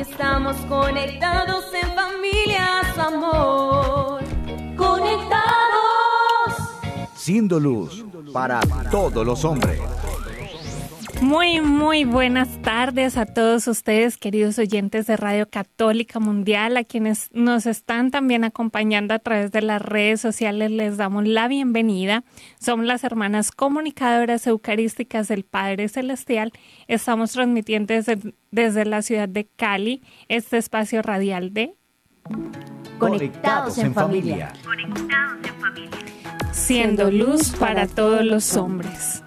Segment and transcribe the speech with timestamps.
[0.00, 4.22] Estamos conectados en familia, su amor.
[4.74, 5.50] Conectados.
[7.14, 8.02] Siendo luz
[8.32, 9.78] para todos los hombres.
[11.20, 17.28] Muy, muy buenas tardes a todos ustedes, queridos oyentes de Radio Católica Mundial, a quienes
[17.32, 20.70] nos están también acompañando a través de las redes sociales.
[20.70, 22.24] Les damos la bienvenida.
[22.58, 26.52] Somos las hermanas comunicadoras eucarísticas del Padre Celestial.
[26.88, 28.18] Estamos transmitiendo desde,
[28.50, 31.74] desde la ciudad de Cali este espacio radial de
[32.98, 34.52] Conectados en familia.
[34.64, 35.98] Conectados en familia.
[36.52, 39.22] Siendo luz para todos los hombres.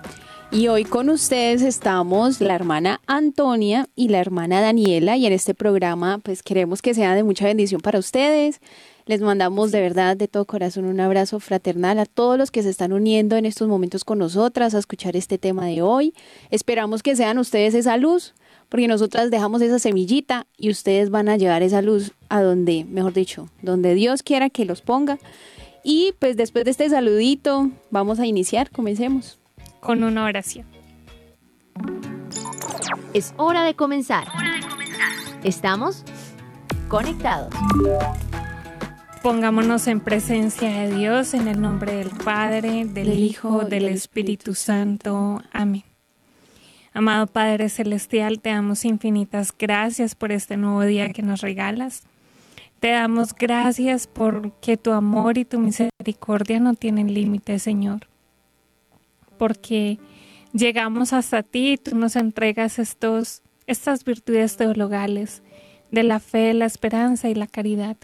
[0.53, 5.55] Y hoy con ustedes estamos la hermana Antonia y la hermana Daniela y en este
[5.55, 8.61] programa pues queremos que sea de mucha bendición para ustedes.
[9.07, 12.69] Les mandamos de verdad de todo corazón un abrazo fraternal a todos los que se
[12.69, 16.13] están uniendo en estos momentos con nosotras a escuchar este tema de hoy.
[16.51, 18.35] Esperamos que sean ustedes esa luz,
[18.69, 23.13] porque nosotras dejamos esa semillita y ustedes van a llevar esa luz a donde, mejor
[23.13, 25.17] dicho, donde Dios quiera que los ponga.
[25.83, 29.39] Y pues después de este saludito, vamos a iniciar, comencemos
[29.83, 30.65] con una oración.
[33.13, 34.27] Es hora de comenzar.
[35.43, 36.03] Estamos
[36.87, 37.53] conectados.
[39.21, 45.41] Pongámonos en presencia de Dios en el nombre del Padre, del Hijo, del Espíritu Santo.
[45.51, 45.83] Amén.
[46.93, 52.03] Amado Padre Celestial, te damos infinitas gracias por este nuevo día que nos regalas.
[52.79, 58.12] Te damos gracias porque tu amor y tu misericordia no tienen límite, Señor
[59.43, 59.99] porque
[60.53, 65.43] llegamos hasta ti y tú nos entregas estos, estas virtudes teologales
[65.91, 67.97] de la fe, la esperanza y la caridad.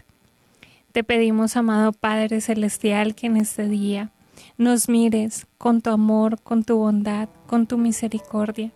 [0.92, 4.10] Te pedimos, amado Padre Celestial, que en este día
[4.58, 8.70] nos mires con tu amor, con tu bondad, con tu misericordia.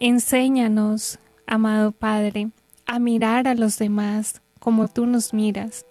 [0.00, 2.48] Enséñanos, amado Padre,
[2.84, 5.86] a mirar a los demás como tú nos miras,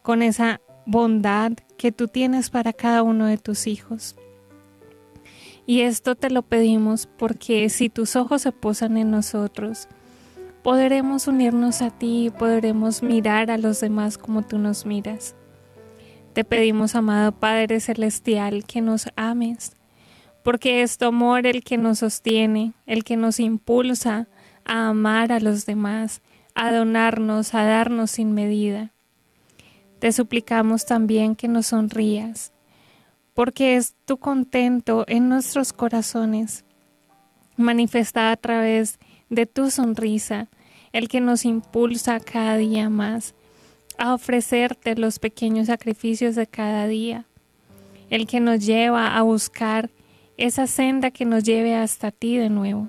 [0.00, 4.16] con esa bondad que tú tienes para cada uno de tus hijos.
[5.66, 9.88] Y esto te lo pedimos porque si tus ojos se posan en nosotros,
[10.62, 15.36] podremos unirnos a ti y podremos mirar a los demás como tú nos miras.
[16.32, 19.72] Te pedimos, amado Padre Celestial, que nos ames,
[20.42, 24.28] porque es tu amor el que nos sostiene, el que nos impulsa
[24.64, 26.22] a amar a los demás,
[26.54, 28.92] a donarnos, a darnos sin medida.
[29.98, 32.52] Te suplicamos también que nos sonrías,
[33.34, 36.64] porque es tu contento en nuestros corazones,
[37.56, 38.98] manifestada a través
[39.30, 40.48] de tu sonrisa,
[40.92, 43.34] el que nos impulsa cada día más
[43.98, 47.24] a ofrecerte los pequeños sacrificios de cada día,
[48.10, 49.90] el que nos lleva a buscar
[50.36, 52.88] esa senda que nos lleve hasta ti de nuevo.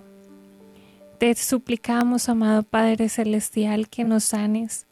[1.19, 4.87] Te suplicamos, amado Padre Celestial, que nos sanes,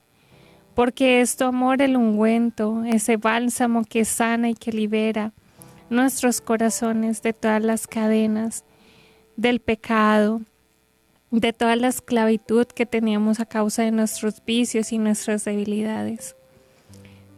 [0.75, 5.33] porque es tu amor el ungüento, ese bálsamo que sana y que libera,
[5.91, 8.63] nuestros corazones de todas las cadenas
[9.35, 10.41] del pecado,
[11.31, 16.35] de toda la esclavitud que teníamos a causa de nuestros vicios y nuestras debilidades.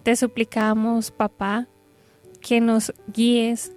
[0.03, 1.67] Te suplicamos, papá,
[2.41, 3.71] que nos guíes,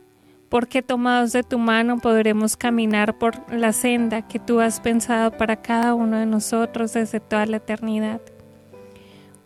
[0.49, 5.63] porque tomados de tu mano podremos caminar por la senda que tú has pensado para
[5.63, 8.21] cada uno de nosotros desde toda la eternidad.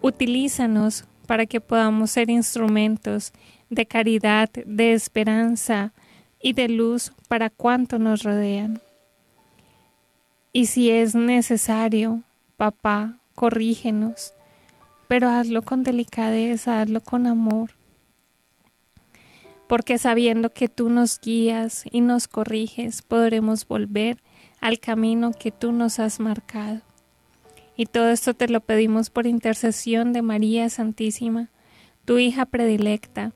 [0.03, 3.33] Utilízanos para que podamos ser instrumentos
[3.71, 5.93] de caridad, de esperanza
[6.41, 8.81] y de luz para cuanto nos rodean.
[10.53, 12.23] Y si es necesario,
[12.57, 14.35] papá, corrígenos,
[15.09, 17.71] pero hazlo con delicadeza, hazlo con amor,
[19.69, 24.21] porque sabiendo que tú nos guías y nos corriges, podremos volver
[24.61, 26.81] al camino que tú nos has marcado.
[27.77, 31.51] Y todo esto te lo pedimos por intercesión de María Santísima,
[32.05, 33.33] tu hija predilecta,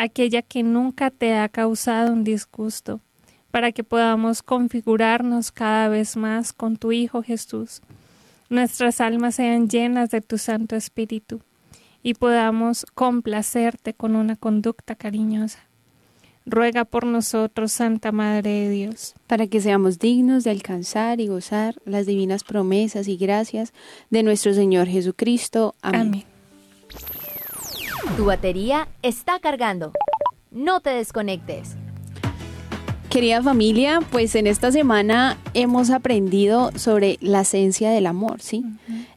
[0.00, 3.00] aquella que nunca te ha causado un disgusto,
[3.50, 7.82] para que podamos configurarnos cada vez más con tu Hijo Jesús.
[8.48, 11.42] Nuestras almas sean llenas de tu Santo Espíritu
[12.02, 15.58] y podamos complacerte con una conducta cariñosa.
[16.46, 21.76] Ruega por nosotros, Santa Madre de Dios, para que seamos dignos de alcanzar y gozar
[21.84, 23.74] las divinas promesas y gracias
[24.08, 25.74] de nuestro Señor Jesucristo.
[25.82, 26.24] Amén.
[28.16, 29.92] Tu batería está cargando.
[30.50, 31.76] No te desconectes.
[33.10, 38.64] Querida familia, pues en esta semana hemos aprendido sobre la esencia del amor, ¿sí?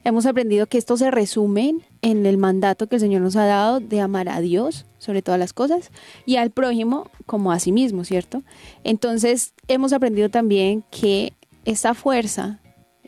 [0.02, 3.78] Hemos aprendido que esto se resume en el mandato que el Señor nos ha dado
[3.78, 5.92] de amar a Dios sobre todas las cosas
[6.26, 8.42] y al prójimo como a sí mismo, ¿cierto?
[8.82, 11.32] Entonces hemos aprendido también que
[11.64, 12.58] esa fuerza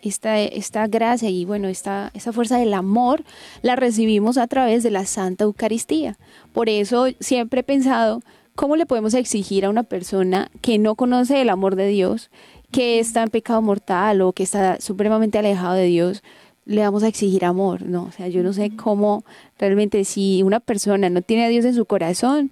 [0.02, 3.25] esta, esta gracia y bueno, esta, esta fuerza del amor
[3.62, 6.16] la recibimos a través de la Santa Eucaristía.
[6.52, 8.22] Por eso siempre he pensado,
[8.54, 12.31] ¿cómo le podemos exigir a una persona que no conoce el amor de Dios,
[12.70, 16.22] que está en pecado mortal o que está supremamente alejado de Dios?
[16.66, 19.25] le vamos a exigir amor, no, o sea, yo no sé cómo
[19.56, 22.50] realmente si una persona no tiene a Dios en su corazón,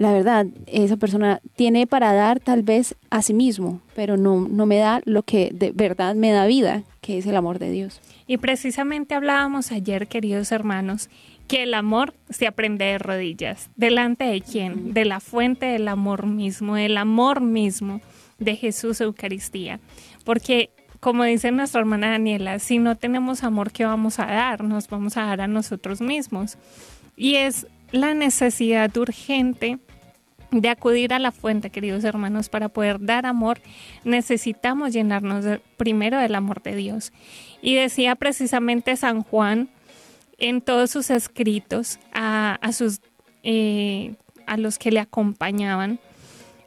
[0.00, 4.64] la verdad, esa persona tiene para dar tal vez a sí mismo, pero no, no
[4.64, 8.00] me da lo que de verdad me da vida, que es el amor de Dios.
[8.26, 11.10] Y precisamente hablábamos ayer, queridos hermanos,
[11.48, 13.68] que el amor se aprende de rodillas.
[13.76, 14.94] ¿Delante de quién?
[14.94, 18.00] De la fuente del amor mismo, del amor mismo
[18.38, 19.80] de Jesús Eucaristía.
[20.24, 20.70] Porque,
[21.00, 24.64] como dice nuestra hermana Daniela, si no tenemos amor, ¿qué vamos a dar?
[24.64, 26.56] Nos vamos a dar a nosotros mismos.
[27.18, 29.78] Y es la necesidad urgente
[30.50, 33.60] de acudir a la fuente, queridos hermanos, para poder dar amor,
[34.04, 35.44] necesitamos llenarnos
[35.76, 37.12] primero del amor de Dios.
[37.62, 39.68] Y decía precisamente San Juan
[40.38, 43.00] en todos sus escritos a, sus,
[43.42, 44.14] eh,
[44.46, 46.00] a los que le acompañaban,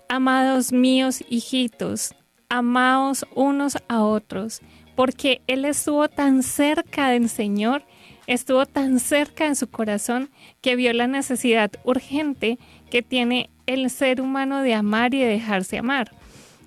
[0.07, 2.15] amados míos hijitos,
[2.49, 4.61] amaos unos a otros,
[4.95, 7.83] porque Él estuvo tan cerca del Señor,
[8.27, 10.29] estuvo tan cerca en su corazón,
[10.61, 12.59] que vio la necesidad urgente
[12.91, 16.11] que tiene el ser humano de amar y de dejarse amar.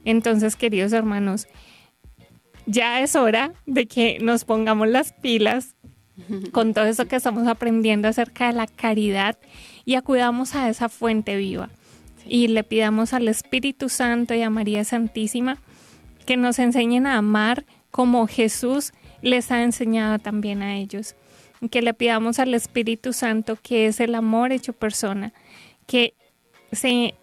[0.04, 1.46] Entonces, queridos hermanos,
[2.66, 5.74] ya es hora de que nos pongamos las pilas
[6.52, 9.38] con todo eso que estamos aprendiendo acerca de la caridad
[9.84, 11.68] y acudamos a esa fuente viva
[12.28, 15.58] y le pidamos al Espíritu Santo y a María Santísima
[16.24, 18.92] que nos enseñen a amar como Jesús
[19.22, 21.14] les ha enseñado también a ellos.
[21.70, 25.32] Que le pidamos al Espíritu Santo, que es el amor hecho persona,
[25.86, 26.14] que
[26.72, 27.14] se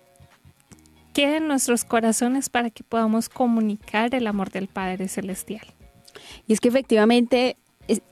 [1.13, 5.65] quede en nuestros corazones para que podamos comunicar el amor del Padre Celestial.
[6.47, 7.57] Y es que efectivamente,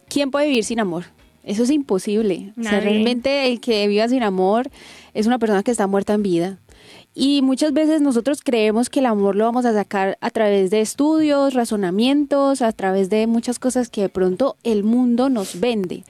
[0.07, 1.05] ¿quién puede vivir sin amor?
[1.43, 2.53] Eso es imposible.
[2.55, 4.69] realmente el que viva sin amor
[5.13, 6.59] es una persona que está muerta en vida.
[7.13, 10.81] Y muchas veces nosotros creemos que el amor lo vamos a sacar a través de
[10.81, 16.03] estudios, razonamientos, a través de muchas cosas que de pronto el mundo nos vende.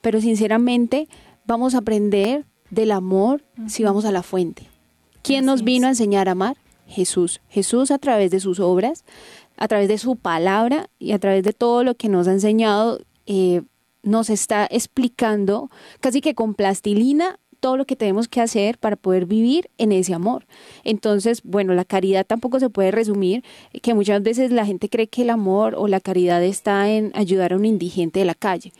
[0.00, 1.08] Pero sinceramente
[1.46, 4.68] vamos a aprender del amor si vamos a la fuente.
[5.22, 6.56] ¿Quién nos vino a enseñar a amar?
[6.86, 7.40] Jesús.
[7.48, 9.04] Jesús a través de sus obras,
[9.56, 13.00] a través de su palabra y a través de todo lo que nos ha enseñado,
[13.26, 13.62] eh,
[14.02, 15.70] nos está explicando
[16.00, 20.14] casi que con plastilina todo lo que tenemos que hacer para poder vivir en ese
[20.14, 20.46] amor.
[20.84, 23.42] Entonces, bueno, la caridad tampoco se puede resumir,
[23.82, 27.52] que muchas veces la gente cree que el amor o la caridad está en ayudar
[27.52, 28.72] a un indigente de la calle.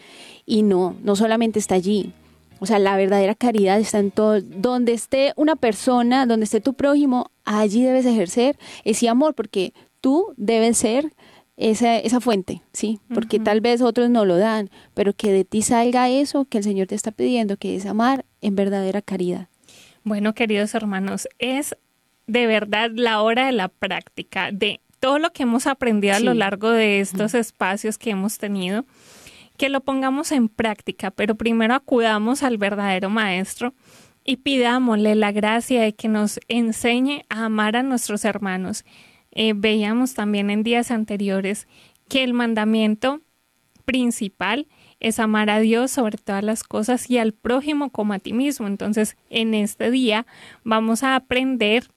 [0.47, 2.13] Y no, no solamente está allí.
[2.61, 4.41] O sea, la verdadera caridad está en todo.
[4.41, 10.35] Donde esté una persona, donde esté tu prójimo, allí debes ejercer ese amor, porque tú
[10.37, 11.13] debes ser
[11.57, 13.01] esa, esa fuente, ¿sí?
[13.13, 16.65] Porque tal vez otros no lo dan, pero que de ti salga eso que el
[16.65, 19.49] Señor te está pidiendo, que es amar en verdadera caridad.
[20.05, 21.77] Bueno, queridos hermanos, es
[22.27, 26.35] de verdad la hora de la práctica, de todo lo que hemos aprendido a lo
[26.35, 28.85] largo de estos espacios que hemos tenido
[29.59, 33.75] que lo pongamos en práctica, pero primero acudamos al verdadero Maestro
[34.25, 38.85] y pidámosle la gracia de que nos enseñe a amar a nuestros hermanos.
[39.33, 41.67] Eh, veíamos también en días anteriores
[42.09, 43.21] que el mandamiento
[43.85, 44.69] principal
[45.01, 48.67] es amar a Dios sobre todas las cosas y al prójimo como a ti mismo.
[48.67, 50.27] Entonces, en este día
[50.63, 51.89] vamos a aprender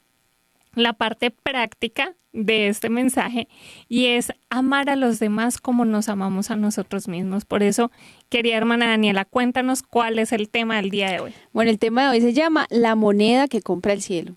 [0.73, 3.47] la parte práctica de este mensaje
[3.87, 7.45] y es amar a los demás como nos amamos a nosotros mismos.
[7.45, 7.91] Por eso,
[8.29, 11.33] quería hermana Daniela, cuéntanos cuál es el tema del día de hoy.
[11.53, 14.35] Bueno, el tema de hoy se llama La moneda que compra el cielo.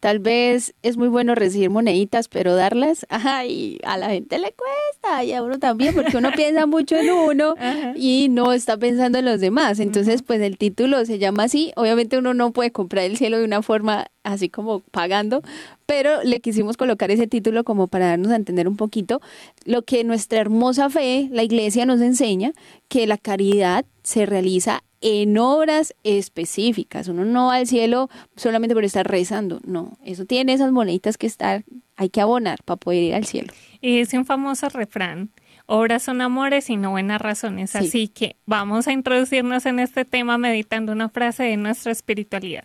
[0.00, 5.24] Tal vez es muy bueno recibir moneditas, pero darlas, ay, a la gente le cuesta
[5.24, 7.54] y a uno también, porque uno piensa mucho en uno
[7.94, 9.80] y no está pensando en los demás.
[9.80, 11.72] Entonces, pues el título se llama así.
[11.76, 15.42] Obviamente uno no puede comprar el cielo de una forma así como pagando,
[15.86, 19.20] pero le quisimos colocar ese título como para darnos a entender un poquito
[19.64, 22.52] lo que nuestra hermosa fe, la iglesia nos enseña,
[22.88, 27.06] que la caridad se realiza en obras específicas.
[27.06, 31.28] Uno no va al cielo solamente por estar rezando, no, eso tiene esas moneditas que
[31.28, 31.62] estar,
[31.94, 33.52] hay que abonar para poder ir al cielo.
[33.80, 35.30] Y es un famoso refrán,
[35.66, 40.38] obras son amores y no buenas razones, así que vamos a introducirnos en este tema
[40.38, 42.64] meditando una frase de nuestra espiritualidad.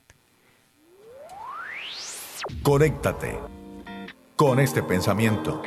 [2.63, 3.37] Conéctate
[4.35, 5.61] con este pensamiento.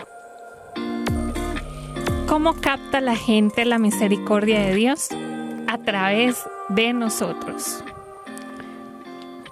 [2.26, 5.10] ¿Cómo capta la gente la misericordia de Dios?
[5.68, 7.82] A través de nosotros.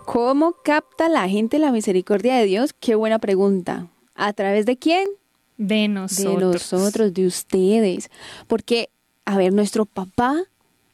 [0.04, 2.72] ¿Cómo capta la gente la misericordia de Dios?
[2.72, 3.88] Qué buena pregunta.
[4.14, 5.06] ¿A través de quién?
[5.66, 6.38] de nosotros.
[6.38, 8.10] De nosotros, de ustedes.
[8.46, 8.90] Porque,
[9.24, 10.44] a ver, nuestro papá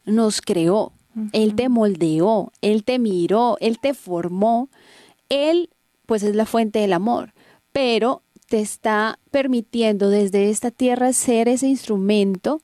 [0.05, 0.93] nos creó,
[1.33, 4.69] Él te moldeó, Él te miró, Él te formó.
[5.29, 5.71] Él,
[6.07, 7.33] pues, es la fuente del amor.
[7.73, 12.63] Pero te está permitiendo desde esta tierra ser ese instrumento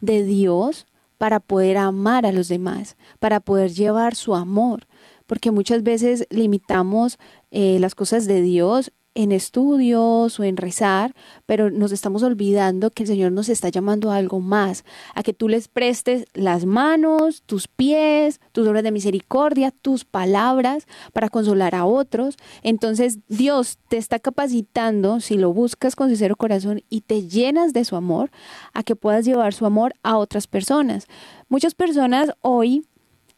[0.00, 0.86] de Dios
[1.18, 4.86] para poder amar a los demás, para poder llevar su amor,
[5.26, 7.18] porque muchas veces limitamos
[7.50, 11.14] eh, las cosas de Dios en estudios o en rezar,
[11.46, 15.32] pero nos estamos olvidando que el Señor nos está llamando a algo más, a que
[15.32, 21.74] tú les prestes las manos, tus pies, tus obras de misericordia, tus palabras para consolar
[21.74, 22.36] a otros.
[22.62, 27.84] Entonces Dios te está capacitando, si lo buscas con sincero corazón y te llenas de
[27.84, 28.30] su amor,
[28.72, 31.06] a que puedas llevar su amor a otras personas.
[31.48, 32.86] Muchas personas hoy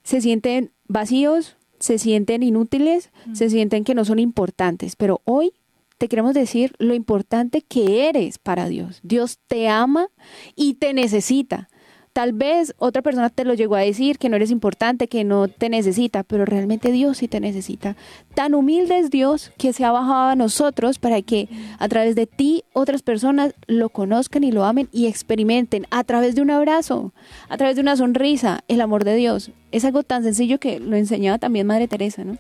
[0.03, 5.53] se sienten vacíos, se sienten inútiles, se sienten que no son importantes, pero hoy
[5.99, 9.01] te queremos decir lo importante que eres para Dios.
[9.03, 10.09] Dios te ama
[10.55, 11.69] y te necesita.
[12.13, 15.49] Tal vez otra persona te lo llegó a decir que no eres importante, que no
[15.49, 17.95] te necesita, pero realmente Dios sí te necesita.
[18.35, 22.27] Tan humilde es Dios que se ha bajado a nosotros para que a través de
[22.27, 27.13] ti otras personas lo conozcan y lo amen y experimenten a través de un abrazo,
[27.51, 29.51] a través de una sonrisa, el amor de Dios.
[29.71, 32.39] Es algo tan sencillo que lo enseñaba también Madre Teresa, ¿no?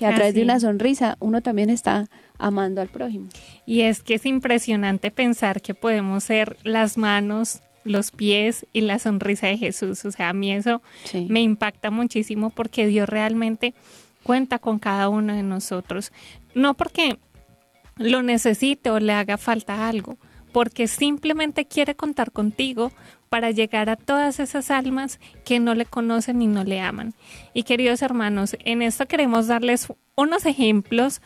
[0.00, 3.28] Que a través de una sonrisa uno también está amando al prójimo.
[3.66, 8.98] Y es que es impresionante pensar que podemos ser las manos, los pies y la
[8.98, 10.04] sonrisa de Jesús.
[10.06, 10.80] O sea, a mí eso
[11.28, 13.74] me impacta muchísimo porque Dios realmente
[14.22, 16.12] cuenta con cada uno de nosotros.
[16.54, 17.18] No porque
[17.96, 20.16] lo necesite o le haga falta algo,
[20.52, 22.90] porque simplemente quiere contar contigo
[23.30, 27.14] para llegar a todas esas almas que no le conocen y no le aman.
[27.54, 31.22] Y queridos hermanos, en esto queremos darles unos ejemplos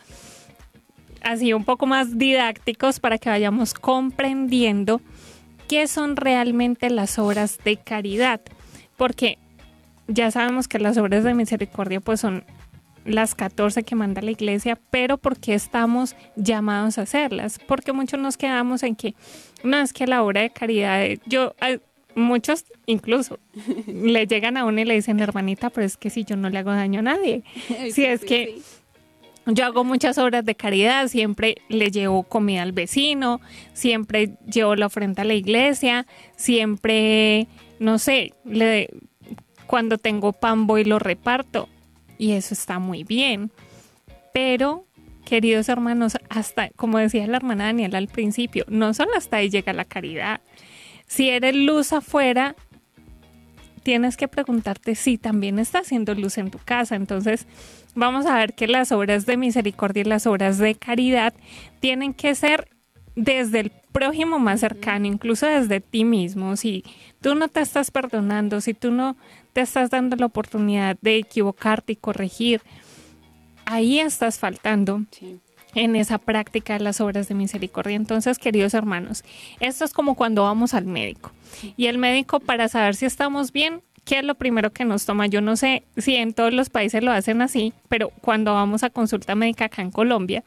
[1.23, 5.01] así un poco más didácticos para que vayamos comprendiendo
[5.67, 8.39] qué son realmente las obras de caridad.
[8.97, 9.39] Porque
[10.07, 12.43] ya sabemos que las obras de misericordia pues son
[13.03, 17.59] las 14 que manda la iglesia, pero ¿por qué estamos llamados a hacerlas?
[17.67, 19.15] Porque muchos nos quedamos en que
[19.63, 21.55] no es que la obra de caridad, yo,
[22.15, 23.39] muchos incluso
[23.87, 26.59] le llegan a uno y le dicen, hermanita, pero es que si yo no le
[26.59, 27.43] hago daño a nadie,
[27.91, 28.61] si es que
[29.47, 33.41] yo hago muchas obras de caridad, siempre le llevo comida al vecino,
[33.73, 37.47] siempre llevo la ofrenda a la iglesia, siempre,
[37.79, 38.89] no sé, le,
[39.67, 41.69] cuando tengo pan voy y lo reparto.
[42.17, 43.51] Y eso está muy bien.
[44.33, 44.85] Pero,
[45.25, 49.73] queridos hermanos, hasta, como decía la hermana Daniela al principio, no solo hasta ahí llega
[49.73, 50.41] la caridad.
[51.07, 52.55] Si eres luz afuera,
[53.83, 56.95] tienes que preguntarte si también está haciendo luz en tu casa.
[56.95, 57.45] Entonces,
[57.93, 61.33] vamos a ver que las obras de misericordia y las obras de caridad
[61.79, 62.67] tienen que ser
[63.15, 66.57] desde el prójimo más cercano, incluso desde ti mismo.
[66.57, 66.83] Si
[67.21, 69.15] tú no te estás perdonando, si tú no
[69.53, 72.61] te estás dando la oportunidad de equivocarte y corregir,
[73.65, 75.03] ahí estás faltando.
[75.75, 77.95] En esa práctica de las obras de misericordia.
[77.95, 79.23] Entonces, queridos hermanos,
[79.59, 81.31] esto es como cuando vamos al médico.
[81.77, 85.27] Y el médico, para saber si estamos bien, ¿qué es lo primero que nos toma?
[85.27, 88.89] Yo no sé si en todos los países lo hacen así, pero cuando vamos a
[88.89, 90.43] consulta médica acá en Colombia,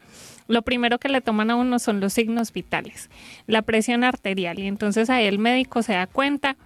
[0.47, 3.09] lo primero que le toman a uno son los signos vitales,
[3.45, 4.57] la presión arterial.
[4.59, 6.57] Y entonces ahí el médico se da cuenta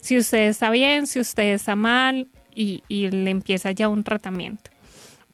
[0.00, 4.70] si usted está bien, si usted está mal y, le empieza ya un tratamiento.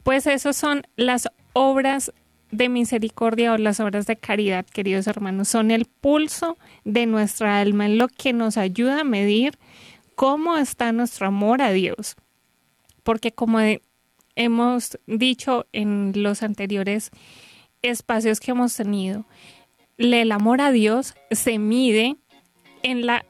[0.02, 2.12] Pues esas son las obras
[2.50, 7.86] de misericordia o las obras de caridad, queridos hermanos, son el pulso de nuestra alma,
[7.86, 9.58] en lo que nos ayuda a medir
[10.14, 12.16] cómo está nuestro amor a Dios.
[13.02, 13.58] Porque como
[14.34, 17.10] hemos dicho en los anteriores
[17.82, 19.24] espacios que hemos tenido,
[19.98, 22.16] el amor a Dios se mide
[22.82, 23.24] en la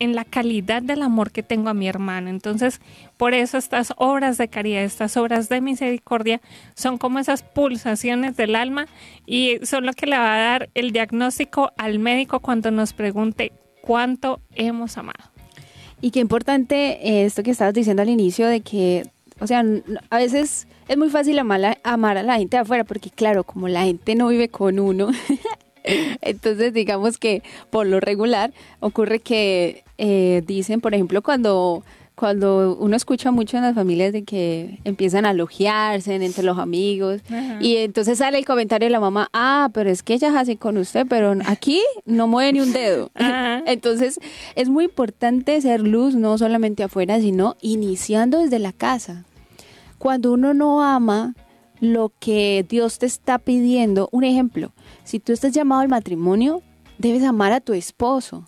[0.00, 2.30] en la calidad del amor que tengo a mi hermano.
[2.30, 2.80] Entonces,
[3.16, 6.40] por eso estas obras de caridad, estas obras de misericordia
[6.74, 8.86] son como esas pulsaciones del alma
[9.26, 13.52] y son lo que le va a dar el diagnóstico al médico cuando nos pregunte
[13.82, 15.30] cuánto hemos amado.
[16.00, 19.06] Y qué importante esto que estabas diciendo al inicio de que,
[19.38, 19.62] o sea,
[20.08, 23.44] a veces es muy fácil amar, a, amar a la gente de afuera, porque claro,
[23.44, 25.10] como la gente no vive con uno,
[26.22, 32.96] entonces digamos que por lo regular ocurre que eh, dicen, por ejemplo, cuando cuando uno
[32.96, 37.22] escucha mucho en las familias de que empiezan a elogiarse entre los amigos
[37.60, 40.76] y entonces sale el comentario de la mamá, ah, pero es que ella hace con
[40.76, 43.10] usted, pero aquí no mueve ni un dedo.
[43.66, 44.20] entonces
[44.54, 49.24] es muy importante ser luz no solamente afuera, sino iniciando desde la casa.
[49.96, 51.34] Cuando uno no ama
[51.80, 54.72] lo que Dios te está pidiendo, un ejemplo,
[55.04, 56.62] si tú estás llamado al matrimonio,
[56.98, 58.46] debes amar a tu esposo.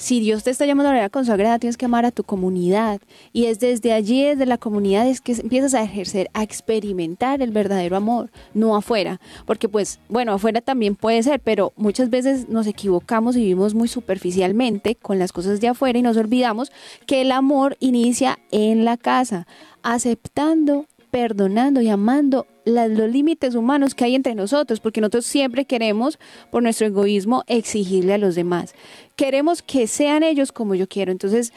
[0.00, 3.02] Si Dios te está llamando a la vida consagrada, tienes que amar a tu comunidad.
[3.34, 7.50] Y es desde allí, desde la comunidad, es que empiezas a ejercer, a experimentar el
[7.50, 9.20] verdadero amor, no afuera.
[9.44, 13.88] Porque pues, bueno, afuera también puede ser, pero muchas veces nos equivocamos y vivimos muy
[13.88, 16.72] superficialmente con las cosas de afuera y nos olvidamos
[17.04, 19.46] que el amor inicia en la casa,
[19.82, 26.18] aceptando perdonando y amando los límites humanos que hay entre nosotros, porque nosotros siempre queremos,
[26.50, 28.74] por nuestro egoísmo, exigirle a los demás.
[29.16, 31.12] Queremos que sean ellos como yo quiero.
[31.12, 31.52] Entonces,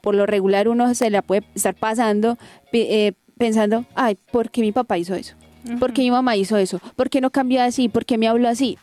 [0.00, 2.36] por lo regular uno se la puede estar pasando
[2.72, 5.34] eh, pensando, ay, ¿por qué mi papá hizo eso?
[5.78, 6.80] ¿Por qué mi mamá hizo eso?
[6.96, 7.88] ¿Por qué no cambió así?
[7.88, 8.78] ¿Por qué me habló así?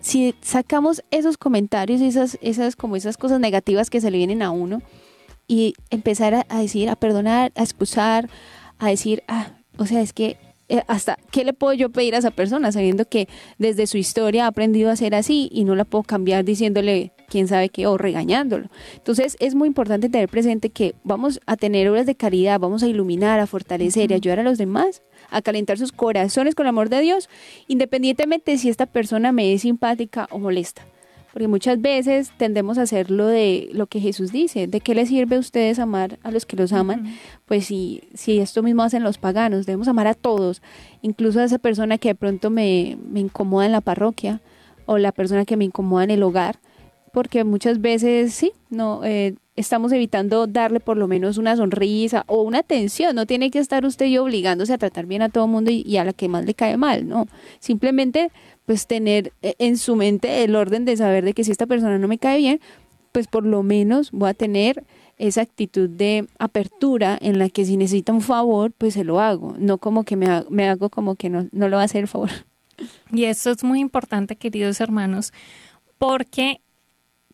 [0.00, 4.50] Si sacamos esos comentarios, esas, esas, como esas cosas negativas que se le vienen a
[4.50, 4.82] uno,
[5.46, 8.28] y empezar a, a decir, a perdonar, a excusar,
[8.78, 10.36] a decir, ah, o sea, es que
[10.68, 13.28] eh, hasta qué le puedo yo pedir a esa persona sabiendo que
[13.58, 17.48] desde su historia ha aprendido a ser así y no la puedo cambiar diciéndole quién
[17.48, 18.70] sabe qué o regañándolo.
[18.94, 22.88] Entonces es muy importante tener presente que vamos a tener obras de caridad, vamos a
[22.88, 26.88] iluminar, a fortalecer y ayudar a los demás a calentar sus corazones con el amor
[26.88, 27.28] de Dios,
[27.68, 30.82] independientemente si esta persona me es simpática o molesta.
[31.34, 35.08] Porque muchas veces tendemos a hacer lo de lo que Jesús dice, ¿de qué les
[35.08, 37.12] sirve a ustedes amar a los que los aman?
[37.44, 40.62] Pues si, si esto mismo hacen los paganos, debemos amar a todos,
[41.02, 44.42] incluso a esa persona que de pronto me, me incomoda en la parroquia
[44.86, 46.60] o la persona que me incomoda en el hogar,
[47.12, 52.42] porque muchas veces sí, no, eh, estamos evitando darle por lo menos una sonrisa o
[52.42, 53.14] una atención.
[53.14, 55.82] No tiene que estar usted y obligándose a tratar bien a todo el mundo y,
[55.86, 57.26] y, a la que más le cae mal, ¿no?
[57.58, 58.30] Simplemente
[58.66, 61.98] pues tener eh, en su mente el orden de saber de que si esta persona
[61.98, 62.60] no me cae bien,
[63.12, 64.84] pues por lo menos voy a tener
[65.18, 69.54] esa actitud de apertura en la que si necesita un favor, pues se lo hago,
[69.58, 72.30] no como que me, hago como que no, no lo va a hacer el favor.
[73.12, 75.32] Y esto es muy importante, queridos hermanos,
[75.98, 76.60] porque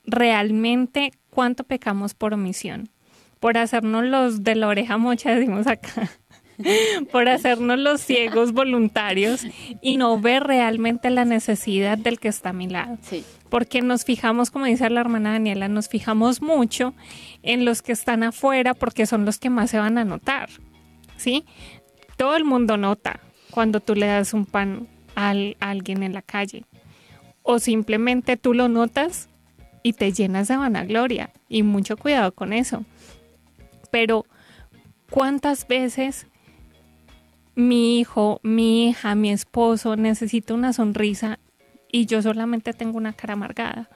[0.05, 2.91] realmente cuánto pecamos por omisión,
[3.39, 6.11] por hacernos los de la oreja mocha, decimos acá,
[7.13, 9.47] por hacernos los ciegos voluntarios
[9.81, 12.99] y no ver realmente la necesidad del que está a mi lado.
[13.49, 16.95] Porque nos fijamos, como dice la hermana Daniela, nos fijamos mucho
[17.43, 20.49] en los que están afuera porque son los que más se van a notar.
[21.17, 21.45] ¿Sí?
[22.17, 23.21] Todo el mundo nota
[23.51, 26.65] cuando tú le das un pan a alguien en la calle.
[27.43, 29.29] O simplemente tú lo notas
[29.83, 31.31] y te llenas de vanagloria.
[31.49, 32.85] Y mucho cuidado con eso.
[33.91, 34.25] Pero,
[35.11, 36.27] ¿cuántas veces
[37.61, 41.39] mi hijo, mi hija, mi esposo necesita una sonrisa
[41.93, 43.89] y yo solamente tengo una cara amargada.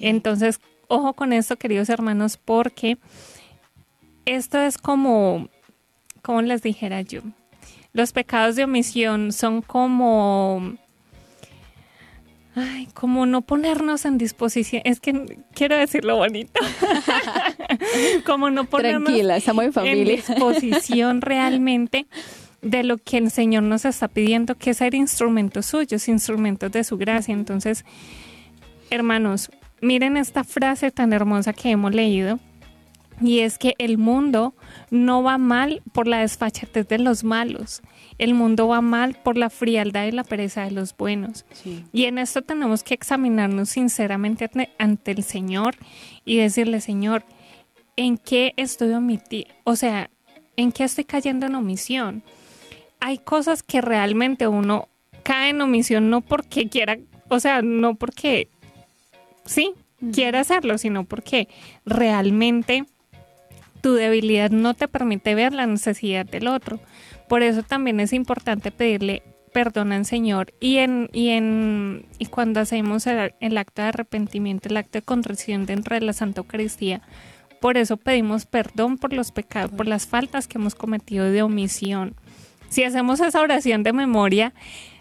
[0.00, 2.98] Entonces, ojo con esto, queridos hermanos, porque
[4.24, 5.48] esto es como,
[6.22, 7.20] como les dijera yo,
[7.92, 10.76] los pecados de omisión son como...
[12.56, 16.60] Ay, como no ponernos en disposición, es que quiero decirlo bonito.
[18.24, 20.16] como no ponernos Tranquila, estamos en familia.
[20.16, 22.06] disposición realmente
[22.64, 26.82] de lo que el Señor nos está pidiendo, que es ser instrumentos suyos, instrumentos de
[26.82, 27.34] su gracia.
[27.34, 27.84] Entonces,
[28.90, 29.50] hermanos,
[29.80, 32.40] miren esta frase tan hermosa que hemos leído.
[33.20, 34.54] Y es que el mundo
[34.90, 37.80] no va mal por la desfachatez de los malos.
[38.18, 41.44] El mundo va mal por la frialdad y la pereza de los buenos.
[41.92, 45.76] Y en esto tenemos que examinarnos sinceramente ante el Señor
[46.24, 47.24] y decirle, Señor,
[47.94, 49.54] ¿en qué estoy omitiendo?
[49.62, 50.10] O sea,
[50.56, 52.24] ¿en qué estoy cayendo en omisión?
[53.04, 54.88] Hay cosas que realmente uno
[55.24, 56.96] cae en omisión no porque quiera,
[57.28, 58.48] o sea, no porque
[59.44, 59.74] sí,
[60.10, 61.48] quiera hacerlo, sino porque
[61.84, 62.86] realmente
[63.82, 66.80] tu debilidad no te permite ver la necesidad del otro.
[67.28, 72.60] Por eso también es importante pedirle perdón al Señor y en y en y cuando
[72.60, 77.02] hacemos el, el acto de arrepentimiento, el acto de contrición dentro de la Santa Eucaristía,
[77.60, 82.14] por eso pedimos perdón por los pecados, por las faltas que hemos cometido de omisión
[82.74, 84.52] si hacemos esa oración de memoria,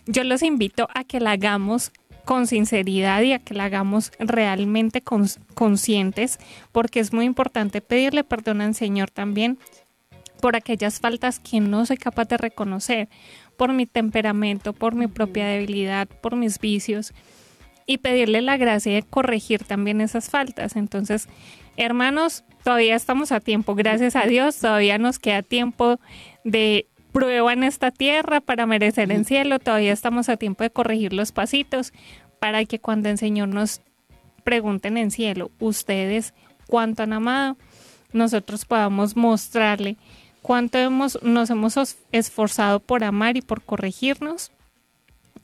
[0.06, 1.92] yo los invito a que la hagamos
[2.24, 6.38] con sinceridad y a que la hagamos realmente conscientes,
[6.72, 9.58] porque es muy importante pedirle perdón al Señor también
[10.40, 13.10] por aquellas faltas que no soy capaz de reconocer,
[13.58, 17.12] por mi temperamento, por mi propia debilidad, por mis vicios,
[17.88, 20.76] y pedirle la gracia de corregir también esas faltas.
[20.76, 21.28] Entonces,
[21.76, 26.00] hermanos, todavía estamos a tiempo, gracias a Dios, todavía nos queda tiempo
[26.44, 29.60] de prueba en esta tierra para merecer en cielo.
[29.60, 31.94] Todavía estamos a tiempo de corregir los pasitos
[32.40, 33.80] para que cuando el Señor nos
[34.44, 36.34] pregunten en cielo, ustedes
[36.68, 37.56] cuánto han amado,
[38.12, 39.96] nosotros podamos mostrarle
[40.42, 44.52] cuánto hemos, nos hemos esforzado por amar y por corregirnos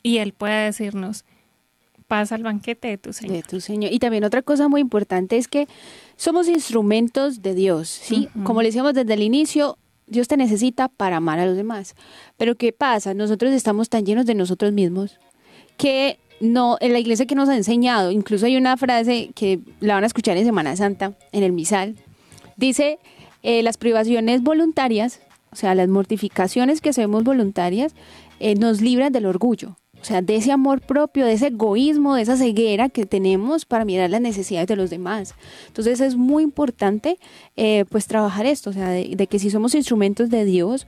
[0.03, 1.23] y Él pueda decirnos,
[2.08, 3.38] pasa al banquete de tu Señor.
[3.38, 3.93] De tu Señor.
[3.93, 5.67] Y también otra cosa muy importante es que
[6.17, 8.27] somos instrumentos de Dios, ¿sí?
[8.43, 9.77] Como le decíamos desde el inicio,
[10.10, 11.95] Dios te necesita para amar a los demás.
[12.38, 13.13] Pero ¿qué pasa?
[13.13, 15.19] Nosotros estamos tan llenos de nosotros mismos
[15.78, 19.95] que no, en la iglesia que nos ha enseñado, incluso hay una frase que la
[19.95, 21.95] van a escuchar en Semana Santa, en el misal,
[22.56, 23.00] dice,
[23.43, 27.93] eh, las privaciones voluntarias, o sea, las mortificaciones que hacemos voluntarias,
[28.39, 29.78] eh, nos libran del orgullo.
[30.02, 33.86] O sea, de ese amor propio, de ese egoísmo, de esa ceguera que tenemos para
[33.86, 35.36] mirar las necesidades de los demás.
[35.68, 37.20] Entonces es muy importante
[37.58, 40.88] eh, pues trabajar esto, o sea, de, que si somos instrumentos de Dios,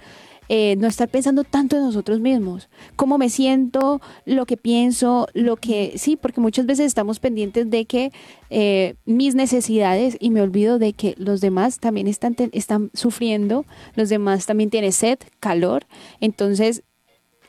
[0.53, 5.55] eh, no estar pensando tanto en nosotros mismos, cómo me siento, lo que pienso, lo
[5.55, 8.11] que sí, porque muchas veces estamos pendientes de que
[8.49, 14.09] eh, mis necesidades y me olvido de que los demás también están, están sufriendo, los
[14.09, 15.85] demás también tienen sed, calor,
[16.19, 16.83] entonces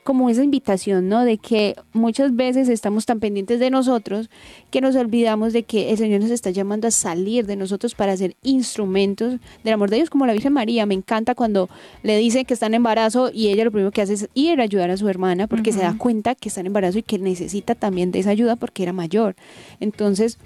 [0.02, 1.24] como esa invitación, ¿no?
[1.24, 4.30] De que muchas veces estamos tan pendientes de nosotros
[4.70, 8.16] que nos olvidamos de que el Señor nos está llamando a salir de nosotros para
[8.16, 10.86] ser instrumentos del amor de Dios, como la Virgen María.
[10.86, 11.68] Me encanta cuando
[12.02, 14.64] le dicen que está en embarazo y ella lo primero que hace es ir a
[14.64, 17.74] ayudar a su hermana porque se da cuenta que está en embarazo y que necesita
[17.74, 19.36] también de esa ayuda porque era mayor.
[19.78, 20.38] Entonces,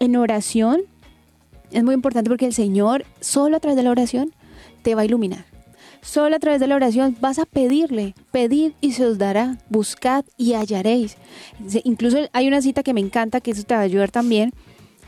[0.00, 0.82] en oración
[1.70, 4.32] es muy importante porque el Señor, solo a través de la oración,
[4.82, 5.51] te va a iluminar
[6.02, 10.24] Solo a través de la oración vas a pedirle, pedid y se os dará, buscad
[10.36, 11.16] y hallaréis.
[11.84, 14.52] Incluso hay una cita que me encanta, que eso te va a ayudar también.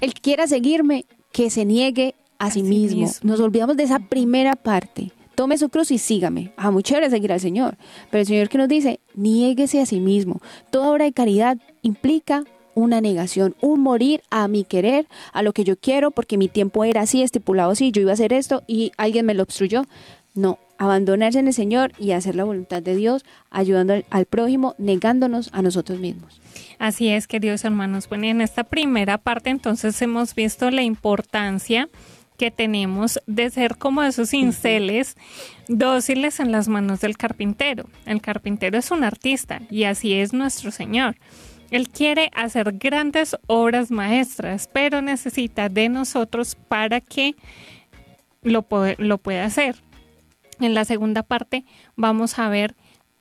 [0.01, 3.11] El que quiera seguirme, que se niegue a, sí, mismo.
[3.23, 5.11] Nos olvidamos de esa primera parte.
[5.35, 6.53] Tome su cruz y sígame.
[6.57, 7.77] Ah, muy chévere seguir al Señor.
[8.11, 10.41] Pero el Señor que nos dice, niéguese a sí mismo.
[10.71, 12.45] Toda obra de caridad implica
[12.77, 16.85] una negación, un morir a mi querer, a lo que yo quiero, porque mi tiempo
[16.85, 19.85] era así, estipulado así, yo iba a hacer esto y alguien me lo obstruyó.
[20.35, 25.51] No, abandonarse en el Señor y hacer la voluntad de Dios, ayudando al, prójimo, negándonos
[25.53, 26.41] a nosotros mismos.
[26.79, 28.09] Así es, queridos hermanos.
[28.09, 31.89] Bueno, en esta primera parte entonces hemos visto la importancia
[32.37, 35.17] que tenemos de ser como esos inceles
[35.69, 37.85] dóciles en las manos del carpintero.
[38.07, 41.17] El carpintero es un artista y así es nuestro Señor.
[41.71, 47.35] Él quiere hacer grandes obras maestras, pero necesita de nosotros para que
[48.43, 48.67] lo,
[48.99, 49.77] lo pueda hacer.
[50.61, 51.65] En la segunda parte
[51.97, 52.75] vamos a ver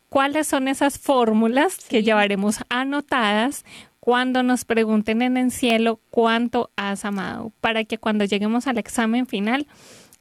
[0.10, 3.66] cuáles son esas fórmulas que llevaremos anotadas
[4.00, 9.28] cuando nos pregunten en el cielo cuánto has amado, para que cuando lleguemos al examen
[9.28, 9.66] final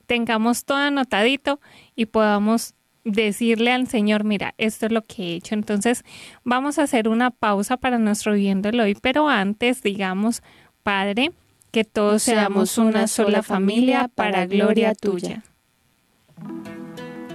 [0.07, 1.61] tengamos todo anotadito
[1.97, 5.55] y podamos decirle al Señor, mira, esto es lo que he hecho.
[5.55, 6.05] Entonces
[6.45, 10.43] vamos a hacer una pausa para nuestro viéndolo hoy, pero antes digamos,
[10.83, 11.33] Padre,
[11.71, 15.43] que todos seamos una sola familia para gloria tuya.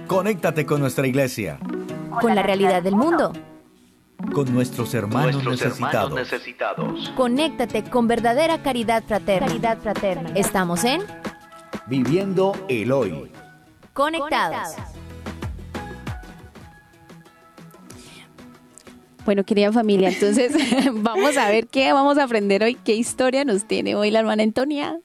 [0.08, 1.58] Conéctate con nuestra iglesia.
[2.22, 3.30] Con la realidad del mundo.
[4.32, 7.12] Con nuestros hermanos, necesitados.
[7.14, 9.46] Conéctate con verdadera caridad fraterna.
[9.46, 10.30] Caridad fraterna.
[10.34, 11.02] Estamos en
[11.86, 13.30] Viviendo el Hoy.
[13.92, 14.76] Conectados.
[19.26, 20.54] Bueno, querida familia, entonces
[20.94, 24.42] vamos a ver qué vamos a aprender hoy, qué historia nos tiene hoy la hermana
[24.42, 24.98] Antonia.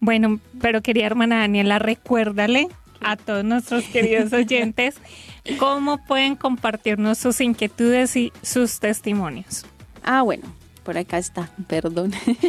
[0.00, 4.96] Bueno, pero querida hermana Daniela, recuérdale a todos nuestros queridos oyentes
[5.58, 9.64] cómo pueden compartirnos sus inquietudes y sus testimonios.
[10.02, 10.44] Ah, bueno,
[10.84, 12.12] por acá está, perdón.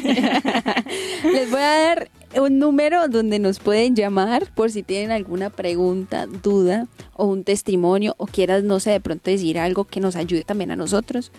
[1.23, 6.27] Les voy a dar un número donde nos pueden llamar por si tienen alguna pregunta,
[6.27, 10.43] duda o un testimonio o quieras, no sé, de pronto decir algo que nos ayude
[10.43, 11.31] también a nosotros.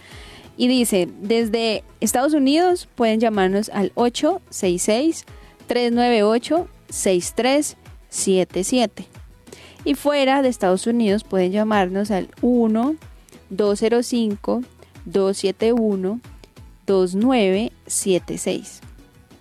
[0.57, 5.25] Y dice, desde Estados Unidos pueden llamarnos al 866
[5.69, 7.77] 398 63
[8.09, 9.07] 77.
[9.85, 12.97] Y fuera de Estados Unidos pueden llamarnos al 1
[13.51, 14.63] 205
[15.05, 16.21] 271
[16.87, 18.81] 2976.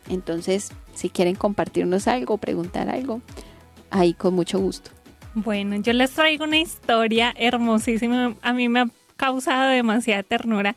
[0.09, 3.21] Entonces, si quieren compartirnos algo, preguntar algo,
[3.89, 4.91] ahí con mucho gusto.
[5.33, 8.35] Bueno, yo les traigo una historia hermosísima.
[8.41, 10.75] A mí me ha causado demasiada ternura.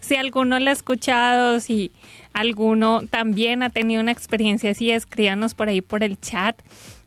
[0.00, 1.92] Si alguno la ha escuchado, si
[2.32, 6.60] alguno también ha tenido una experiencia así, escríbanos por ahí por el chat.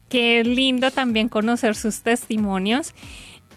[0.09, 2.93] Qué lindo también conocer sus testimonios.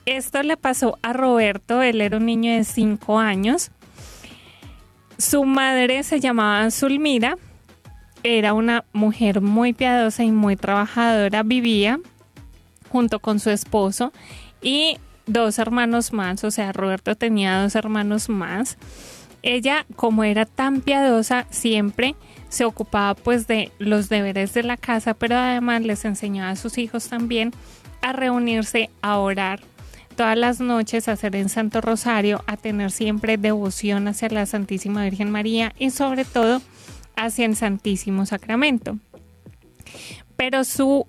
[0.07, 3.71] Esto le pasó a Roberto, él era un niño de 5 años.
[5.19, 7.37] Su madre se llamaba Zulmira,
[8.23, 12.01] era una mujer muy piadosa y muy trabajadora, vivía
[12.89, 14.13] junto con su esposo
[14.63, 18.79] y dos hermanos más, o sea, Roberto tenía dos hermanos más.
[19.43, 22.17] Ella, como era tan piadosa, siempre
[22.49, 26.79] se ocupaba pues de los deberes de la casa, pero además les enseñaba a sus
[26.79, 27.53] hijos también
[28.01, 29.61] a reunirse a orar
[30.17, 35.05] todas las noches a hacer en Santo Rosario, a tener siempre devoción hacia la Santísima
[35.05, 36.61] Virgen María y sobre todo
[37.15, 38.99] hacia el Santísimo Sacramento.
[40.37, 41.07] Pero su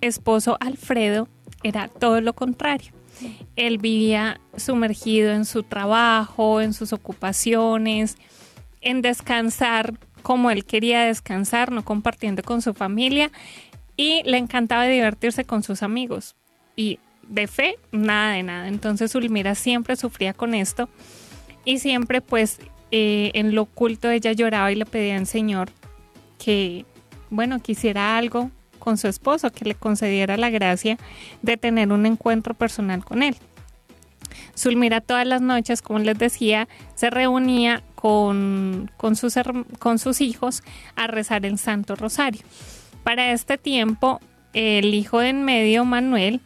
[0.00, 1.28] esposo Alfredo
[1.62, 2.92] era todo lo contrario.
[3.56, 8.16] Él vivía sumergido en su trabajo, en sus ocupaciones,
[8.80, 13.30] en descansar como él quería descansar, no compartiendo con su familia
[13.96, 16.34] y le encantaba divertirse con sus amigos.
[16.76, 18.68] Y de fe, nada de nada.
[18.68, 20.88] Entonces Ulmira siempre sufría con esto
[21.64, 22.58] y siempre pues
[22.90, 25.70] eh, en lo oculto ella lloraba y le pedía al Señor
[26.42, 26.84] que,
[27.30, 30.98] bueno, quisiera algo con su esposo, que le concediera la gracia
[31.40, 33.36] de tener un encuentro personal con él.
[34.58, 40.64] Zulmira todas las noches, como les decía, se reunía con, sus hijos
[40.96, 42.42] a rezar el Santo Rosario.
[43.04, 44.20] Para este tiempo,
[44.54, 46.40] el hijo de en medio, Manuel,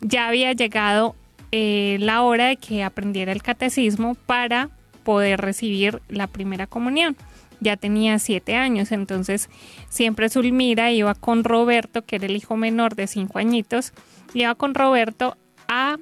[0.00, 1.16] ya había llegado
[1.52, 4.68] eh, la hora de que aprendiera el catecismo para
[5.02, 7.16] poder recibir la primera comunión
[7.62, 9.50] ya tenía siete años, entonces
[9.90, 13.92] siempre Zulmira iba con Roberto, que era el hijo menor de cinco añitos,
[14.32, 15.36] iba con Roberto
[15.68, 15.98] a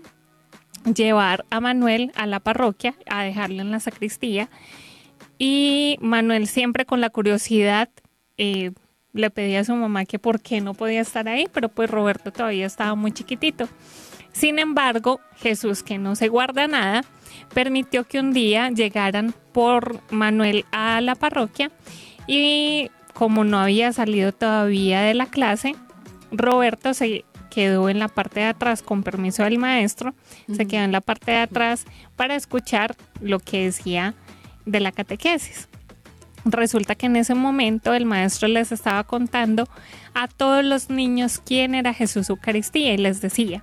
[0.94, 4.48] llevar a Manuel a la parroquia, a dejarlo en la sacristía,
[5.38, 7.88] y Manuel siempre con la curiosidad
[8.36, 8.72] eh,
[9.12, 12.32] le pedía a su mamá que por qué no podía estar ahí, pero pues Roberto
[12.32, 13.68] todavía estaba muy chiquitito.
[14.32, 17.02] Sin embargo, Jesús, que no se guarda nada,
[17.54, 21.70] permitió que un día llegaran por Manuel a la parroquia
[22.26, 25.74] y como no había salido todavía de la clase,
[26.30, 30.14] Roberto se quedó en la parte de atrás con permiso del maestro,
[30.54, 34.14] se quedó en la parte de atrás para escuchar lo que decía
[34.70, 35.68] de la catequesis.
[36.44, 39.68] Resulta que en ese momento el maestro les estaba contando
[40.14, 43.62] a todos los niños quién era Jesús Eucaristía y les decía,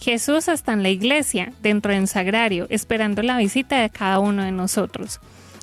[0.00, 4.52] Jesús está en la iglesia, dentro del sagrario, esperando la visita de cada uno de
[4.52, 5.20] nosotros.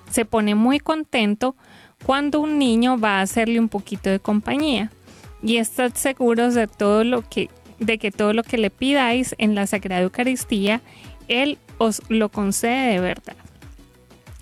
[0.10, 1.56] Se pone muy contento
[2.06, 4.92] cuando un niño va a hacerle un poquito de compañía
[5.42, 9.56] y estad seguros de todo lo que de que todo lo que le pidáis en
[9.56, 10.82] la Sagrada Eucaristía,
[11.28, 13.36] Él os lo concede de verdad.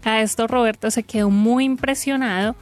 [0.03, 2.55] A esto Roberto se quedó muy impresionado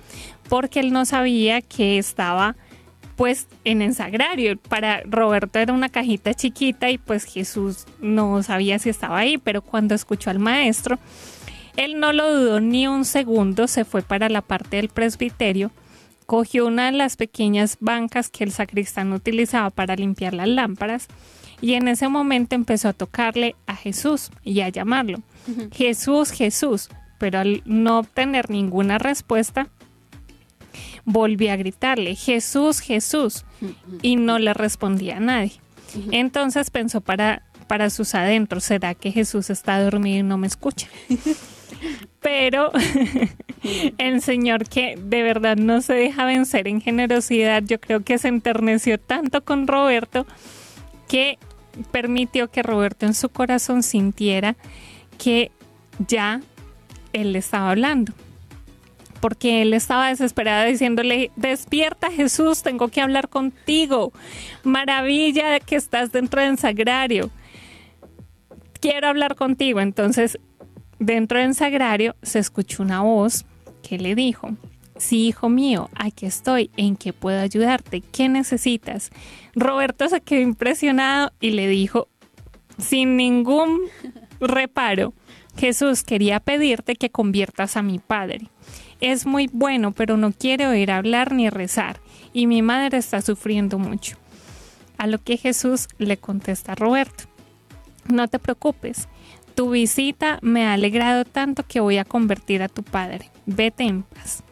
[0.50, 2.56] porque él no sabía que estaba
[3.16, 4.58] pues en el sagrario.
[4.58, 9.62] Para Roberto era una cajita chiquita y pues Jesús no sabía si estaba ahí, pero
[9.62, 10.98] cuando escuchó al maestro,
[11.76, 15.72] él no lo dudó ni un segundo, se fue para la parte del presbiterio,
[16.26, 21.08] cogió una de las pequeñas bancas que el sacristán utilizaba para limpiar las lámparas
[21.62, 25.20] y en ese momento empezó a tocarle a Jesús y a llamarlo.
[25.74, 29.68] Jesús, Jesús, pero al no obtener ninguna respuesta,
[31.06, 33.46] volví a gritarle, Jesús, Jesús,
[34.02, 35.54] y no le respondía a nadie.
[36.12, 40.88] Entonces pensó para, para sus adentros, ¿será que Jesús está dormido y no me escucha?
[42.22, 42.72] Pero
[43.98, 48.28] el Señor que de verdad no se deja vencer en generosidad, yo creo que se
[48.28, 50.26] enterneció tanto con Roberto
[51.08, 51.38] que
[51.92, 54.56] permitió que Roberto en su corazón sintiera
[55.18, 55.52] que
[56.08, 56.42] ya
[57.14, 58.14] él le estaba hablando
[59.20, 64.14] porque él estaba desesperado diciéndole, despierta Jesús, tengo que hablar contigo.
[64.64, 67.30] Maravilla que estás dentro del sagrario.
[68.80, 69.82] Quiero hablar contigo.
[69.82, 70.40] Entonces,
[71.00, 73.46] dentro del sagrario se escuchó una voz
[73.82, 74.56] que le dijo,
[74.98, 78.02] sí, hijo mío, aquí estoy, ¿en qué puedo ayudarte?
[78.02, 79.10] ¿Qué necesitas?
[79.56, 82.08] Roberto se quedó impresionado y le dijo,
[82.78, 83.80] sin ningún
[84.40, 85.14] reparo,
[85.60, 88.48] Jesús quería pedirte que conviertas a mi padre.
[89.02, 92.00] Es muy bueno, pero no quiere oír hablar ni rezar,
[92.32, 94.16] y mi madre está sufriendo mucho.
[94.98, 97.26] A lo que Jesús le contesta Roberto,
[98.08, 99.10] no te preocupes,
[99.54, 103.30] tu visita me ha alegrado tanto que voy a convertir a tu padre.
[103.46, 104.44] Vete en paz.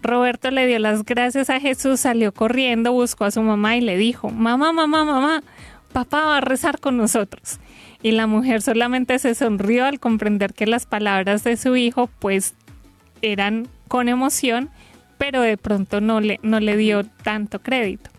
[0.00, 3.98] Roberto le dio las gracias a Jesús, salió corriendo, buscó a su mamá y le
[3.98, 5.42] dijo, mamá, mamá, mamá,
[5.92, 7.60] papá va a rezar con nosotros.
[8.02, 12.54] Y la mujer solamente se sonrió al comprender que las palabras de su hijo pues
[13.22, 14.70] eran con emoción,
[15.18, 18.10] pero de pronto no le, no le dio tanto crédito.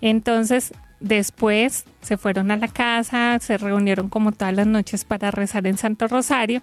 [0.00, 5.66] Entonces, después se fueron a la casa, se reunieron como todas las noches para rezar
[5.66, 6.62] en Santo Rosario.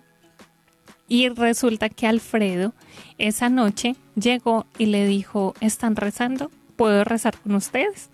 [1.07, 2.73] Y resulta que Alfredo
[3.17, 6.49] esa noche llegó y le dijo, ¿están rezando?
[6.75, 8.09] ¿Puedo rezar con ustedes?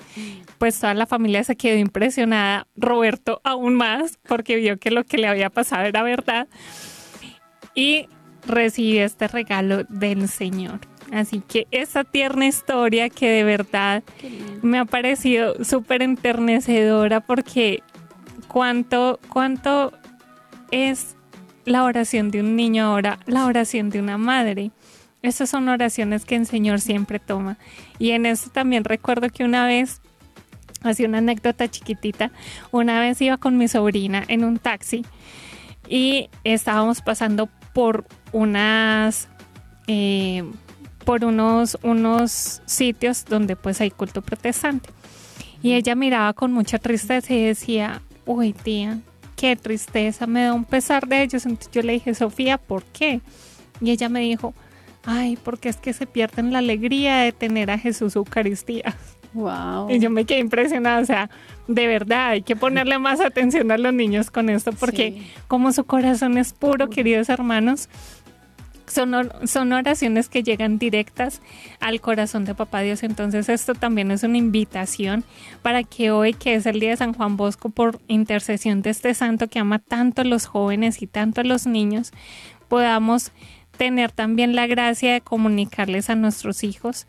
[0.57, 5.17] Pues toda la familia se quedó impresionada, Roberto aún más, porque vio que lo que
[5.17, 6.47] le había pasado era verdad.
[7.73, 8.07] Y
[8.45, 10.79] recibí este regalo del Señor.
[11.11, 14.03] Así que esa tierna historia que de verdad
[14.61, 17.83] me ha parecido súper enternecedora porque
[18.47, 19.91] cuánto, cuánto
[20.71, 21.17] es
[21.65, 24.71] la oración de un niño ahora, la oración de una madre.
[25.21, 27.57] Esas son oraciones que el Señor siempre toma.
[27.99, 30.01] Y en eso también recuerdo que una vez,
[30.81, 32.31] hacía una anécdota chiquitita,
[32.71, 35.05] una vez iba con mi sobrina en un taxi
[35.87, 39.27] y estábamos pasando por unas...
[39.87, 40.43] Eh,
[41.05, 44.89] por unos, unos sitios donde pues hay culto protestante.
[45.63, 48.99] Y ella miraba con mucha tristeza y decía, uy tía,
[49.35, 51.45] qué tristeza, me da un pesar de ellos.
[51.45, 53.21] Entonces yo le dije, Sofía, ¿por qué?
[53.81, 54.53] Y ella me dijo,
[55.05, 58.95] ay, porque es que se pierden la alegría de tener a Jesús Eucaristía.
[59.33, 59.89] Wow.
[59.89, 61.29] Y yo me quedé impresionada, o sea,
[61.67, 65.31] de verdad, hay que ponerle más atención a los niños con esto, porque Sí.
[65.47, 67.87] como su corazón es puro, queridos hermanos,
[68.87, 71.41] son, or- son oraciones que llegan directas
[71.79, 73.03] al corazón de Papá Dios.
[73.03, 75.23] Entonces esto también es una invitación
[75.61, 79.13] para que hoy, que es el día de San Juan Bosco, por intercesión de este
[79.13, 82.11] santo que ama tanto a los jóvenes y tanto a los niños,
[82.67, 83.31] podamos
[83.81, 87.07] tener también la gracia de comunicarles a nuestros hijos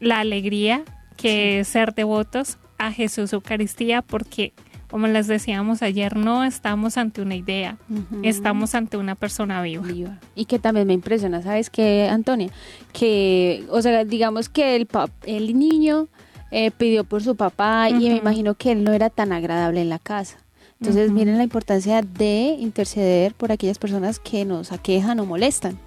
[0.00, 0.82] la alegría
[1.16, 4.52] que es ser devotos a Jesús Eucaristía, porque
[4.90, 7.78] como les decíamos ayer, no estamos ante una idea,
[8.24, 10.18] estamos ante una persona viva.
[10.34, 12.50] Y que también me impresiona, ¿sabes qué, Antonia?
[12.92, 16.08] Que, o sea, digamos que el, pap- el niño
[16.50, 19.90] eh, pidió por su papá y me imagino que él no era tan agradable en
[19.90, 20.38] la casa.
[20.80, 25.78] Entonces, miren la importancia de interceder por aquellas personas que nos aquejan o molestan.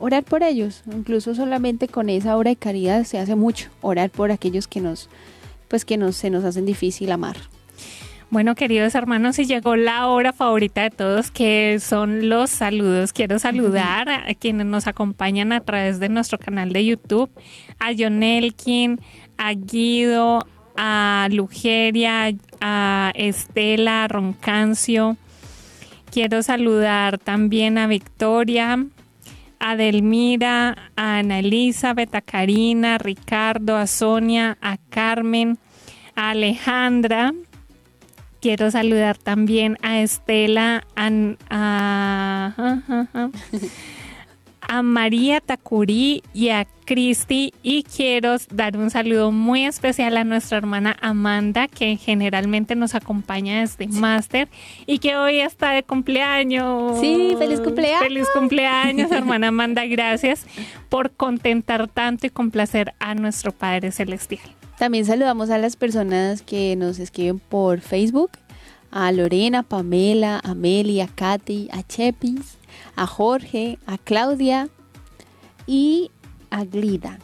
[0.00, 3.68] Orar por ellos, incluso solamente con esa obra de caridad se hace mucho.
[3.82, 5.10] Orar por aquellos que nos,
[5.68, 7.36] pues que nos, se nos hacen difícil amar.
[8.30, 13.12] Bueno, queridos hermanos, y llegó la hora favorita de todos, que son los saludos.
[13.12, 17.28] Quiero saludar a quienes nos acompañan a través de nuestro canal de YouTube,
[17.80, 19.00] a John Elkin,
[19.36, 25.16] a Guido, a Lugeria, a Estela, a Roncancio.
[26.12, 28.86] Quiero saludar también a Victoria,
[29.60, 35.58] a Delmira, a Ana Elizabeth, a Karina, a Ricardo, a Sonia, a Carmen,
[36.16, 37.32] a Alejandra.
[38.40, 42.54] Quiero saludar también a Estela, a,
[44.82, 47.52] María Tacurí y a Cristi.
[47.62, 53.60] Y quiero dar un saludo muy especial a nuestra hermana Amanda, que generalmente nos acompaña
[53.60, 54.48] desde Máster
[54.86, 57.00] y que hoy está de cumpleaños.
[57.00, 58.02] Sí, feliz cumpleaños.
[58.02, 59.84] Feliz cumpleaños, hermana Amanda.
[59.86, 60.46] Gracias
[60.88, 64.42] por contentar tanto y complacer a nuestro Padre Celestial.
[64.78, 68.30] También saludamos a las personas que nos escriben por Facebook,
[68.90, 72.56] a Lorena, Pamela, a Meli, a Katy, a Chepis,
[73.00, 74.68] a Jorge, a Claudia
[75.66, 76.10] y
[76.50, 77.18] a Glida.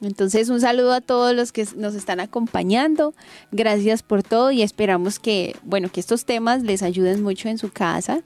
[0.00, 3.12] Entonces un saludo a todos los que nos están acompañando.
[3.52, 7.70] Gracias por todo y esperamos que, bueno, que estos temas les ayuden mucho en su
[7.70, 8.22] casa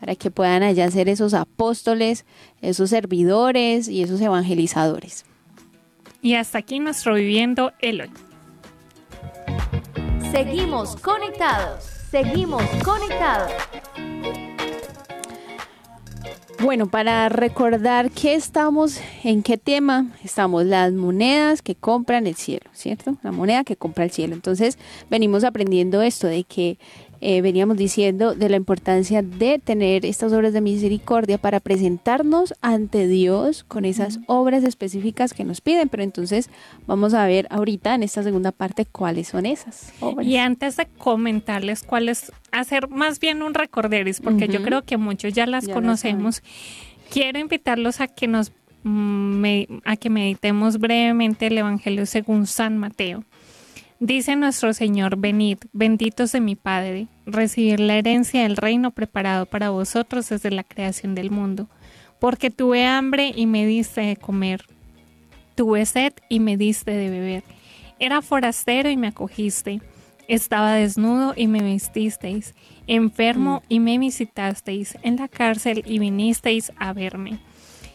[0.00, 2.24] para que puedan allá ser esos apóstoles,
[2.62, 5.26] esos servidores y esos evangelizadores.
[6.22, 8.10] Y hasta aquí nuestro Viviendo el Hoy.
[10.30, 11.84] Seguimos conectados.
[12.10, 13.52] Seguimos conectados.
[16.58, 22.70] Bueno, para recordar que estamos, en qué tema estamos, las monedas que compran el cielo,
[22.72, 23.18] ¿cierto?
[23.22, 24.34] La moneda que compra el cielo.
[24.34, 24.78] Entonces,
[25.10, 26.78] venimos aprendiendo esto de que
[27.28, 33.08] eh, veníamos diciendo de la importancia de tener estas obras de misericordia para presentarnos ante
[33.08, 35.88] Dios con esas obras específicas que nos piden.
[35.88, 36.50] Pero entonces
[36.86, 40.24] vamos a ver ahorita en esta segunda parte cuáles son esas obras.
[40.24, 45.32] Y antes de comentarles cuáles, hacer más bien un recorderis, porque yo creo que muchos
[45.32, 46.42] ya las Ya conocemos.
[47.10, 48.52] Quiero invitarlos a que nos
[48.84, 53.24] mm, me- a que meditemos brevemente el Evangelio según San Mateo.
[53.98, 59.70] Dice nuestro Señor, venid, benditos de mi Padre, recibir la herencia del reino preparado para
[59.70, 61.68] vosotros desde la creación del mundo.
[62.20, 64.66] Porque tuve hambre y me diste de comer,
[65.54, 67.44] tuve sed y me diste de beber.
[67.98, 69.80] Era forastero y me acogiste.
[70.28, 72.54] Estaba desnudo y me vestisteis.
[72.86, 74.98] Enfermo y me visitasteis.
[75.02, 77.38] En la cárcel y vinisteis a verme.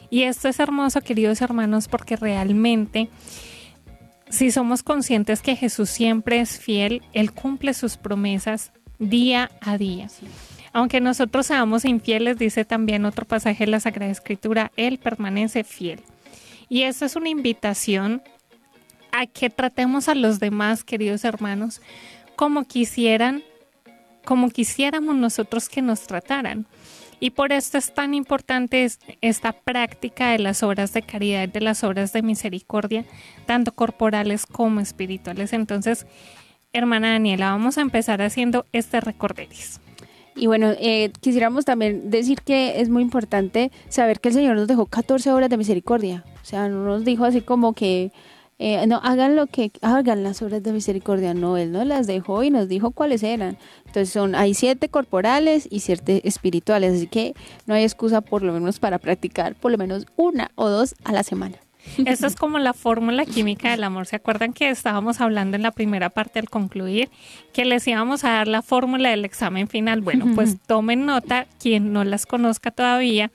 [0.10, 3.10] Y esto es hermoso, queridos hermanos, porque realmente,
[4.32, 10.08] si somos conscientes que Jesús siempre es fiel, Él cumple sus promesas día a día.
[10.74, 16.02] Aunque nosotros seamos infieles, dice también otro pasaje de la Sagrada Escritura, Él permanece fiel.
[16.70, 18.22] Y esto es una invitación
[19.12, 21.82] a que tratemos a los demás, queridos hermanos,
[22.38, 23.44] como quisieran,
[24.24, 26.66] como quisiéramos nosotros que nos trataran.
[27.22, 31.62] Y por esto es tan importante es- esta práctica de las obras de caridad, de
[31.62, 33.06] las obras de misericordia,
[33.46, 35.54] tanto corporales como espirituales.
[35.54, 36.08] Entonces,
[36.74, 39.80] hermana Daniela, vamos a empezar haciendo este recorderis.
[40.36, 44.68] Y bueno, eh, quisiéramos también decir que es muy importante saber que el Señor nos
[44.68, 46.24] dejó 14 horas de misericordia.
[46.42, 48.12] O sea, no nos dijo así como que,
[48.64, 51.34] eh, no, hagan lo que, hagan las obras de misericordia.
[51.34, 53.58] No, Él nos las dejó y nos dijo cuáles eran.
[53.88, 56.94] Entonces son, hay siete corporales y siete espirituales.
[56.94, 57.34] Así que
[57.66, 61.12] no hay excusa por lo menos para practicar por lo menos una o dos a
[61.12, 61.58] la semana.
[62.06, 64.06] Esto es como la fórmula química del amor.
[64.06, 67.10] ¿Se acuerdan que estábamos hablando en la primera parte al concluir
[67.54, 70.02] que les íbamos a dar la fórmula del examen final?
[70.02, 73.32] Bueno, pues tomen nota quien no las conozca todavía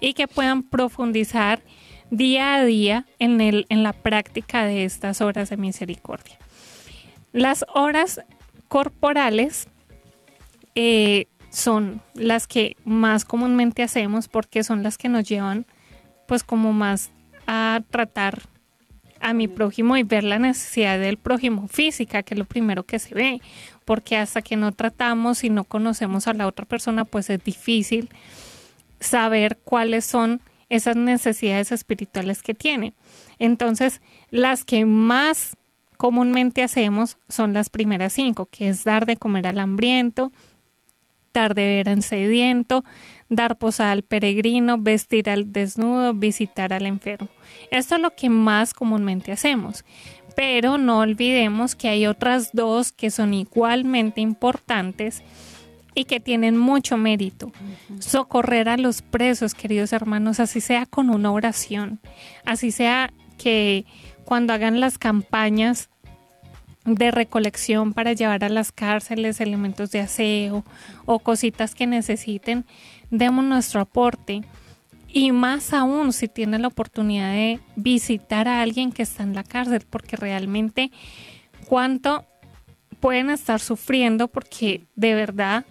[0.00, 1.62] y que puedan profundizar
[2.10, 6.38] día a día en, el, en la práctica de estas horas de misericordia.
[7.32, 8.20] Las horas
[8.68, 9.68] corporales
[10.74, 15.66] eh, son las que más comúnmente hacemos porque son las que nos llevan
[16.26, 17.10] pues como más
[17.46, 18.42] a tratar
[19.20, 22.98] a mi prójimo y ver la necesidad del prójimo física, que es lo primero que
[22.98, 23.40] se ve,
[23.84, 28.10] porque hasta que no tratamos y no conocemos a la otra persona, pues es difícil
[29.00, 32.94] saber cuáles son esas necesidades espirituales que tiene.
[33.38, 34.00] Entonces,
[34.30, 35.56] las que más
[35.96, 40.32] comúnmente hacemos son las primeras cinco, que es dar de comer al hambriento,
[41.32, 42.84] dar de ver al sediento,
[43.28, 47.28] dar posada al peregrino, vestir al desnudo, visitar al enfermo.
[47.70, 49.84] Esto es lo que más comúnmente hacemos.
[50.34, 55.22] Pero no olvidemos que hay otras dos que son igualmente importantes
[55.96, 57.50] y que tienen mucho mérito.
[57.98, 62.00] Socorrer a los presos, queridos hermanos, así sea con una oración,
[62.44, 63.86] así sea que
[64.26, 65.88] cuando hagan las campañas
[66.84, 70.64] de recolección para llevar a las cárceles elementos de aseo
[71.06, 72.66] o cositas que necesiten,
[73.10, 74.42] demos nuestro aporte.
[75.08, 79.44] Y más aún si tiene la oportunidad de visitar a alguien que está en la
[79.44, 80.90] cárcel, porque realmente
[81.66, 82.26] cuánto
[83.00, 85.64] pueden estar sufriendo, porque de verdad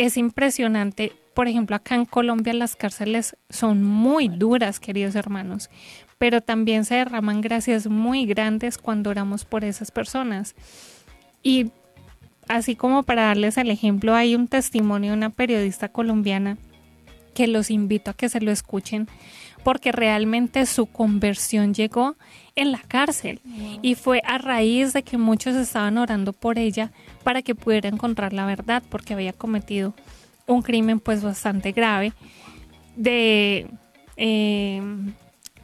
[0.00, 1.12] es impresionante.
[1.34, 5.68] Por ejemplo, acá en Colombia las cárceles son muy duras, queridos hermanos,
[6.16, 10.54] pero también se derraman gracias muy grandes cuando oramos por esas personas.
[11.42, 11.70] Y
[12.48, 16.56] así como para darles el ejemplo, hay un testimonio de una periodista colombiana
[17.34, 19.06] que los invito a que se lo escuchen
[19.62, 22.16] porque realmente su conversión llegó
[22.56, 23.40] en la cárcel.
[23.82, 26.92] Y fue a raíz de que muchos estaban orando por ella
[27.24, 29.94] para que pudiera encontrar la verdad porque había cometido
[30.46, 32.12] un crimen pues bastante grave
[32.96, 33.66] de
[34.16, 34.82] eh,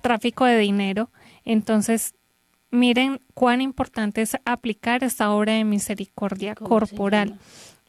[0.00, 1.10] tráfico de dinero.
[1.44, 2.14] Entonces
[2.70, 6.54] Miren cuán importante es aplicar esta obra de misericordia.
[6.54, 7.38] corporal.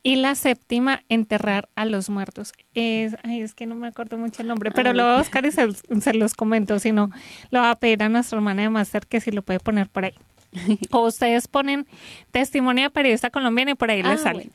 [0.08, 2.54] Y la séptima, enterrar a los muertos.
[2.74, 5.52] Es, es que no me acuerdo mucho el nombre, pero lo voy a buscar y
[5.52, 6.80] se, los comento.
[6.80, 7.12] Si no,
[7.52, 10.06] lo va a pedir a nuestra hermana de máster que si lo puede poner por
[10.06, 10.14] ahí.
[10.92, 11.88] o ustedes ponen
[12.32, 14.50] testimonio de periodista colombiana y por ahí les ah, sale.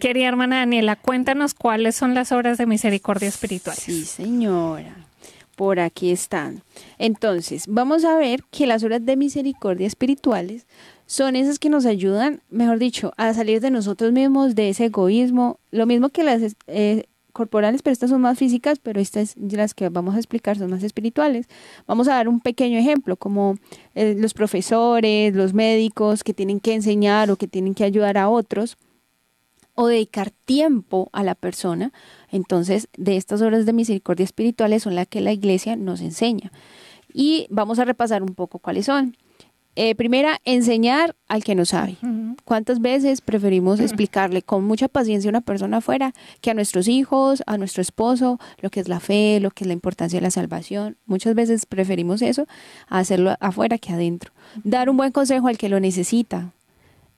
[0.00, 3.76] Querida hermana Daniela, cuéntanos cuáles son las obras de misericordia espiritual.
[3.76, 4.96] Sí, señora
[5.58, 6.62] por aquí están.
[6.98, 10.68] Entonces, vamos a ver que las obras de misericordia espirituales
[11.06, 15.58] son esas que nos ayudan, mejor dicho, a salir de nosotros mismos, de ese egoísmo,
[15.72, 19.88] lo mismo que las eh, corporales, pero estas son más físicas, pero estas las que
[19.88, 21.48] vamos a explicar son más espirituales.
[21.88, 23.56] Vamos a dar un pequeño ejemplo, como
[23.96, 28.28] eh, los profesores, los médicos que tienen que enseñar o que tienen que ayudar a
[28.28, 28.76] otros
[29.80, 31.92] o dedicar tiempo a la persona.
[32.32, 36.50] Entonces, de estas obras de misericordia espirituales son las que la iglesia nos enseña.
[37.14, 39.16] Y vamos a repasar un poco cuáles son.
[39.76, 41.96] Eh, primera, enseñar al que no sabe.
[42.44, 47.44] ¿Cuántas veces preferimos explicarle con mucha paciencia a una persona afuera que a nuestros hijos,
[47.46, 50.32] a nuestro esposo, lo que es la fe, lo que es la importancia de la
[50.32, 50.96] salvación?
[51.06, 52.48] Muchas veces preferimos eso
[52.88, 54.32] a hacerlo afuera que adentro.
[54.64, 56.52] Dar un buen consejo al que lo necesita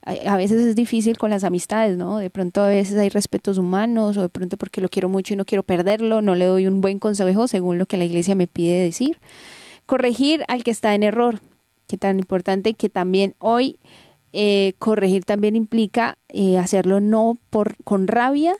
[0.03, 2.18] a veces es difícil con las amistades, ¿no?
[2.18, 5.36] De pronto a veces hay respetos humanos o de pronto porque lo quiero mucho y
[5.36, 8.46] no quiero perderlo, no le doy un buen consejo según lo que la iglesia me
[8.46, 9.18] pide decir.
[9.84, 11.40] Corregir al que está en error,
[11.86, 13.78] que tan importante que también hoy
[14.32, 18.55] eh, corregir también implica eh, hacerlo no por con rabia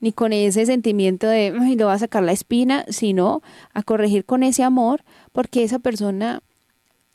[0.00, 3.42] ni con ese sentimiento de le va a sacar la espina, sino
[3.74, 6.42] a corregir con ese amor porque esa persona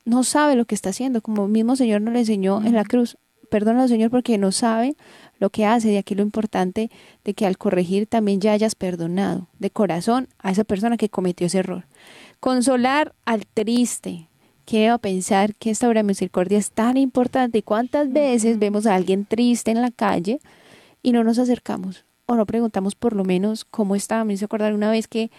[0.04, 2.84] no sabe lo que está haciendo, como el mismo Señor nos le enseñó en la
[2.84, 3.16] cruz
[3.52, 4.96] perdona Señor porque no sabe
[5.38, 5.92] lo que hace.
[5.92, 6.90] Y aquí lo importante
[7.22, 11.46] de que al corregir también ya hayas perdonado de corazón a esa persona que cometió
[11.46, 11.84] ese error.
[12.40, 14.28] Consolar al triste.
[14.64, 17.58] Quiero pensar que esta obra de misericordia es tan importante.
[17.58, 20.40] ¿Y cuántas veces vemos a alguien triste en la calle
[21.02, 22.06] y no nos acercamos?
[22.24, 24.24] O no preguntamos por lo menos cómo está.
[24.24, 25.30] Me hizo acordar una vez que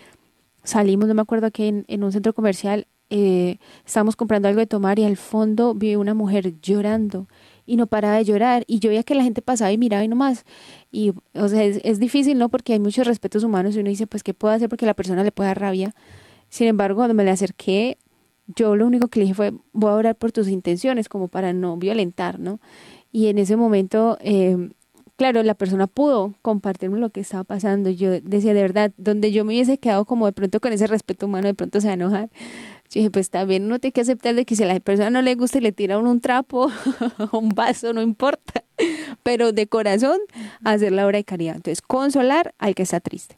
[0.63, 4.67] salimos, no me acuerdo que en, en un centro comercial eh, estábamos comprando algo de
[4.67, 7.27] tomar y al fondo vi una mujer llorando
[7.65, 8.63] y no paraba de llorar.
[8.67, 10.45] Y yo veía que la gente pasaba y miraba y no más.
[10.91, 12.49] Y, o sea, es, es difícil, ¿no?
[12.49, 14.69] Porque hay muchos respetos humanos y uno dice, pues, ¿qué puedo hacer?
[14.69, 15.95] Porque la persona le puede dar rabia.
[16.49, 17.97] Sin embargo, cuando me le acerqué,
[18.47, 21.53] yo lo único que le dije fue, voy a orar por tus intenciones, como para
[21.53, 22.59] no violentar, ¿no?
[23.11, 24.69] Y en ese momento, eh,
[25.15, 27.89] claro, la persona pudo compartirme lo que estaba pasando.
[27.89, 31.27] Yo decía, de verdad, donde yo me hubiese quedado como de pronto con ese respeto
[31.27, 32.29] humano, de pronto se va a enojar.
[32.93, 35.23] Yo dije, pues también uno tiene que aceptar de que si a la persona no
[35.23, 36.69] le gusta y le tira un trapo
[37.31, 38.63] un vaso, no importa.
[39.23, 40.19] Pero de corazón,
[40.63, 41.55] hacer la obra de caridad.
[41.55, 43.35] Entonces, consolar al que está triste.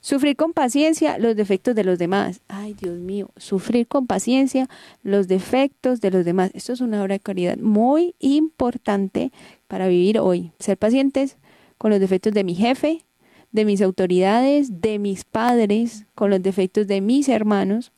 [0.00, 2.42] Sufrir con paciencia los defectos de los demás.
[2.46, 4.68] Ay, Dios mío, sufrir con paciencia
[5.02, 6.52] los defectos de los demás.
[6.54, 9.32] Esto es una obra de caridad muy importante
[9.66, 10.52] para vivir hoy.
[10.60, 11.38] Ser pacientes
[11.76, 13.04] con los defectos de mi jefe,
[13.50, 17.90] de mis autoridades, de mis padres, con los defectos de mis hermanos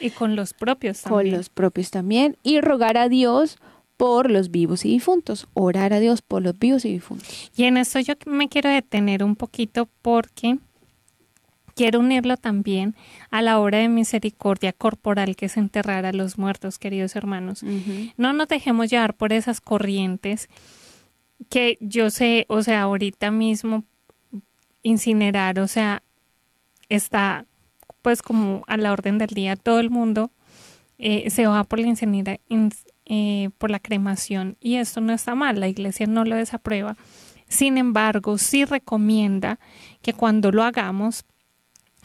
[0.00, 1.30] y con los propios también.
[1.30, 2.36] Con los propios también.
[2.42, 3.58] Y rogar a Dios
[3.96, 5.46] por los vivos y difuntos.
[5.54, 7.50] Orar a Dios por los vivos y difuntos.
[7.56, 10.58] Y en esto yo me quiero detener un poquito porque
[11.74, 12.94] quiero unirlo también
[13.30, 17.62] a la obra de misericordia corporal que es enterrar a los muertos, queridos hermanos.
[18.16, 20.48] No nos dejemos llevar por esas corrientes
[21.48, 23.84] que yo sé, o sea, ahorita mismo
[24.82, 26.02] incinerar, o sea,
[26.88, 27.46] está
[28.02, 30.30] pues como a la orden del día, todo el mundo
[30.98, 31.94] eh, se va por la
[33.06, 34.56] eh, por la cremación.
[34.60, 36.96] Y esto no está mal, la iglesia no lo desaprueba.
[37.48, 39.58] Sin embargo, sí recomienda
[40.02, 41.24] que cuando lo hagamos,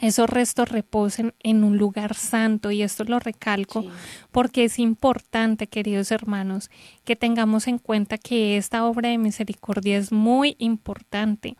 [0.02, 2.72] esos restos reposen en un lugar santo.
[2.72, 3.86] Y esto lo recalco
[4.32, 6.70] porque es importante, queridos hermanos,
[7.04, 11.56] que tengamos en cuenta que esta obra de misericordia es muy importante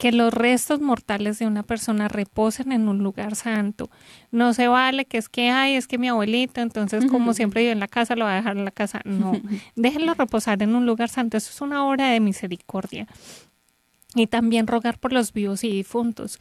[0.00, 3.90] que los restos mortales de una persona reposen en un lugar santo.
[4.30, 7.70] No se vale que es que, ay, es que mi abuelito, entonces como siempre yo
[7.70, 9.02] en la casa, lo va a dejar en la casa.
[9.04, 9.32] No,
[9.76, 11.36] déjenlo reposar en un lugar santo.
[11.36, 13.06] Eso es una obra de misericordia.
[14.14, 16.38] Y también rogar por los vivos y difuntos.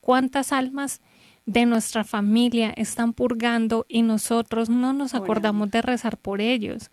[0.00, 1.02] ¿Cuántas almas
[1.44, 6.90] de nuestra familia están purgando y nosotros no nos acordamos de rezar por ellos?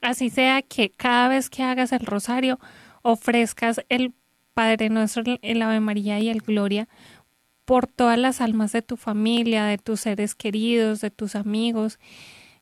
[0.00, 2.60] Así sea que cada vez que hagas el rosario
[3.02, 4.14] ofrezcas el
[4.56, 6.88] Padre nuestro, el Ave María y el Gloria,
[7.66, 11.98] por todas las almas de tu familia, de tus seres queridos, de tus amigos,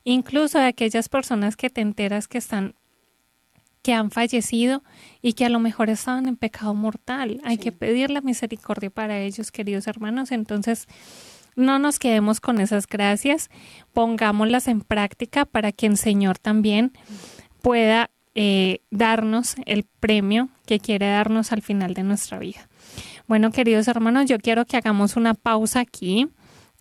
[0.03, 2.75] incluso de aquellas personas que te enteras que están
[3.81, 4.83] que han fallecido
[5.21, 7.39] y que a lo mejor estaban en pecado mortal.
[7.45, 10.33] Hay que pedir la misericordia para ellos, queridos hermanos.
[10.33, 10.87] Entonces,
[11.55, 13.49] no nos quedemos con esas gracias,
[13.93, 16.91] pongámoslas en práctica para que el Señor también
[17.61, 22.67] pueda eh, darnos el premio que quiere darnos al final de nuestra vida.
[23.27, 26.27] Bueno, queridos hermanos, yo quiero que hagamos una pausa aquí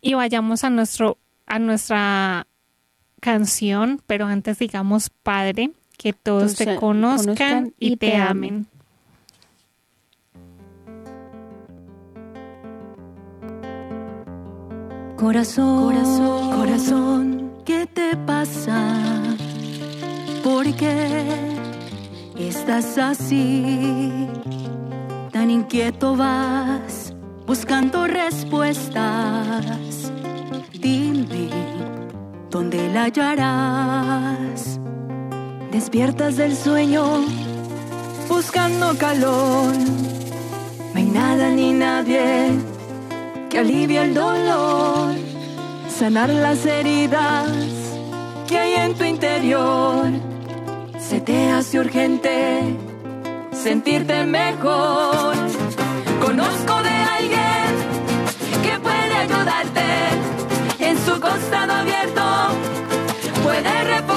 [0.00, 2.46] y vayamos a nuestro a nuestra
[3.20, 8.66] canción, pero antes digamos, Padre, que todos te conozcan, y, te, amen.
[15.16, 19.36] Corazón, corazón, corazón, ¿qué te pasa?
[20.44, 21.24] ¿Por qué
[22.38, 24.28] estás así?
[25.32, 27.14] Tan inquieto vas
[27.46, 30.12] buscando respuestas.
[30.78, 31.48] Dime,
[32.50, 34.78] ¿dónde la hallarás?
[35.72, 37.24] Despiertas del sueño
[38.28, 39.72] buscando calor.
[40.92, 42.50] No hay nada ni nadie
[43.48, 45.14] que alivie el dolor,
[45.88, 47.48] sanar las heridas
[48.46, 50.33] que hay en tu interior
[51.08, 52.76] se te hace urgente
[53.52, 55.34] sentirte mejor.
[56.20, 57.66] Conozco de alguien
[58.62, 59.84] que puede ayudarte
[60.78, 62.22] en su costado abierto,
[63.42, 64.13] puede refugiarte,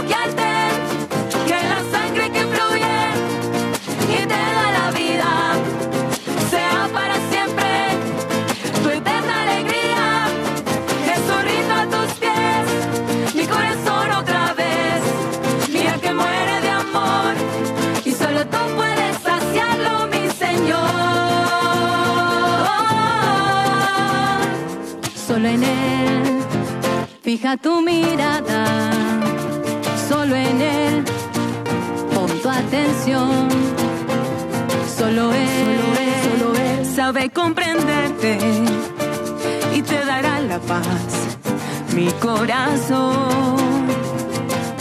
[27.38, 28.66] fija tu mirada,
[30.10, 31.06] solo en Él,
[32.14, 33.48] pon tu atención.
[34.98, 35.80] Solo Él,
[36.24, 38.40] solo Él sabe comprenderte
[39.76, 41.38] y te dará la paz,
[41.96, 43.86] mi corazón.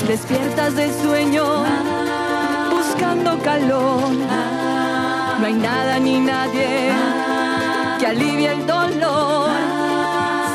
[0.08, 1.44] Despiertas del sueño
[2.70, 4.12] buscando calor.
[5.40, 6.90] No hay nada ni nadie
[7.98, 9.50] que alivie el dolor,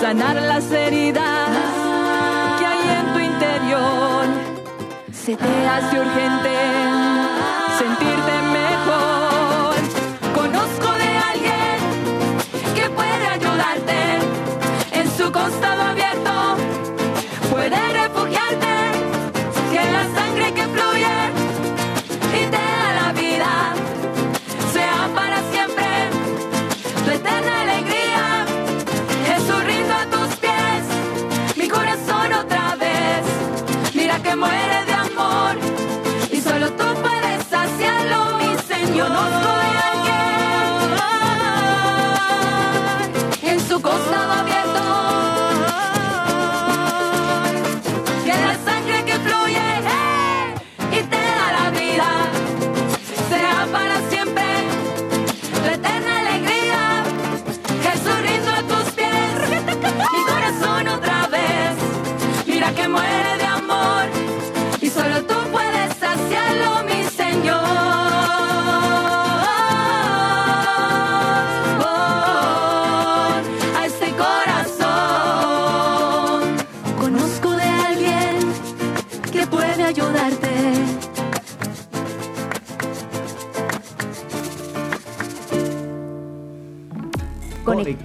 [0.01, 1.50] sanar las heridas
[5.25, 6.49] Se te hace urgente
[7.77, 9.75] sentirte mejor.
[10.33, 11.77] Conozco de alguien
[12.73, 14.17] que puede ayudarte
[14.93, 15.70] en su costado
[38.93, 39.13] Conozco de
[39.89, 40.13] alguien
[43.53, 44.60] en su costado.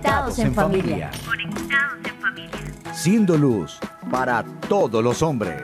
[0.07, 1.11] Conectados en familia.
[2.95, 3.77] Siendo luz
[4.09, 5.63] para todos los hombres.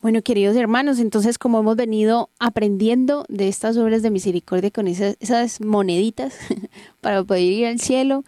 [0.00, 5.16] Bueno, queridos hermanos, entonces como hemos venido aprendiendo de estas obras de misericordia con esas,
[5.18, 6.36] esas moneditas
[7.00, 8.22] para poder ir al cielo,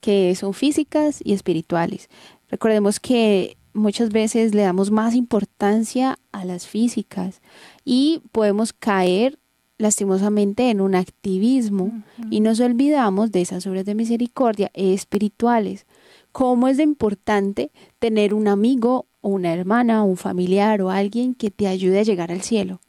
[0.00, 2.08] que son físicas y espirituales.
[2.48, 7.42] Recordemos que muchas veces le damos más importancia a las físicas
[7.84, 9.40] y podemos caer
[9.78, 15.86] lastimosamente en un activismo y nos olvidamos de esas obras de misericordia espirituales.
[16.32, 21.34] ¿Cómo es de importante tener un amigo o una hermana o un familiar o alguien
[21.34, 22.80] que te ayude a llegar al cielo?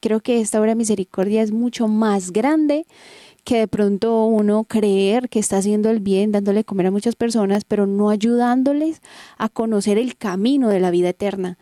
[0.00, 2.86] Creo que esta obra de misericordia es mucho más grande
[3.44, 7.14] que de pronto uno creer que está haciendo el bien, dándole de comer a muchas
[7.14, 9.02] personas, pero no ayudándoles
[9.36, 11.58] a conocer el camino de la vida eterna.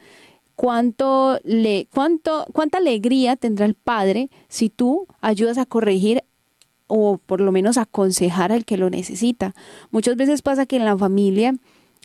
[0.62, 6.22] ¿Cuánto le, cuánto, ¿Cuánta alegría tendrá el Padre si tú ayudas a corregir
[6.86, 9.56] o por lo menos aconsejar al que lo necesita?
[9.90, 11.56] Muchas veces pasa que en la familia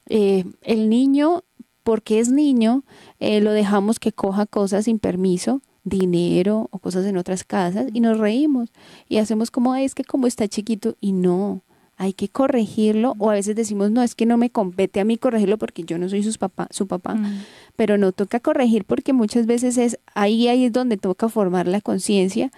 [0.10, 1.44] eh, el niño,
[1.84, 2.84] porque es niño,
[3.20, 8.00] eh, lo dejamos que coja cosas sin permiso, dinero o cosas en otras casas y
[8.00, 8.72] nos reímos
[9.08, 11.62] y hacemos como "Ay, es que como está chiquito y no,
[11.98, 15.18] hay que corregirlo o a veces decimos no, es que no me compete a mí
[15.18, 17.44] corregirlo porque yo no soy sus papá, su papá, Mm.
[17.76, 21.82] pero no toca corregir porque muchas veces es ahí, ahí es donde toca formar la
[21.82, 22.52] conciencia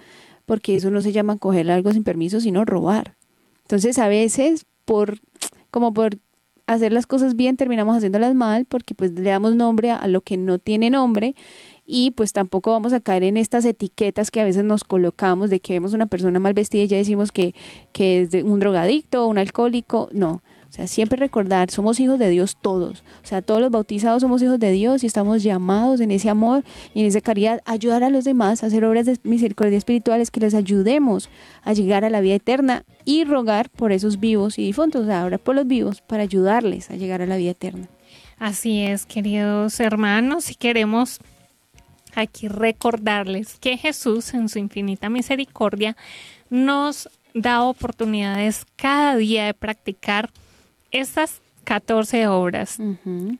[0.46, 3.16] porque eso no se llama coger algo sin permiso, sino robar.
[3.62, 5.20] Entonces a veces por
[5.70, 6.18] como por
[6.66, 10.20] hacer las cosas bien terminamos haciéndolas mal porque pues le damos nombre a, a lo
[10.20, 11.34] que no tiene nombre
[11.86, 15.60] y pues tampoco vamos a caer en estas etiquetas que a veces nos colocamos de
[15.60, 17.54] que vemos una persona mal vestida y ya decimos que,
[17.92, 20.08] que es un drogadicto o un alcohólico.
[20.12, 23.02] No, o sea, siempre recordar, somos hijos de Dios todos.
[23.24, 26.62] O sea, todos los bautizados somos hijos de Dios y estamos llamados en ese amor
[26.94, 30.30] y en esa caridad a ayudar a los demás, a hacer obras de misericordia espirituales
[30.30, 31.28] que les ayudemos
[31.64, 35.22] a llegar a la vida eterna y rogar por esos vivos y difuntos, o sea,
[35.22, 37.88] ahora por los vivos, para ayudarles a llegar a la vida eterna.
[38.38, 41.18] Así es, queridos hermanos, si queremos
[42.14, 45.96] aquí recordarles que Jesús en su infinita misericordia
[46.48, 50.30] nos da oportunidades cada día de practicar
[50.90, 52.78] estas 14 obras.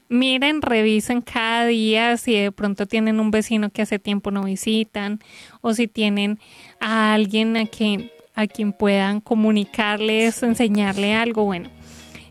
[0.09, 5.19] Miren, revisen cada día si de pronto tienen un vecino que hace tiempo no visitan
[5.61, 6.39] o si tienen
[6.79, 11.45] a alguien a quien, a quien puedan comunicarles, enseñarle algo.
[11.45, 11.71] Bueno,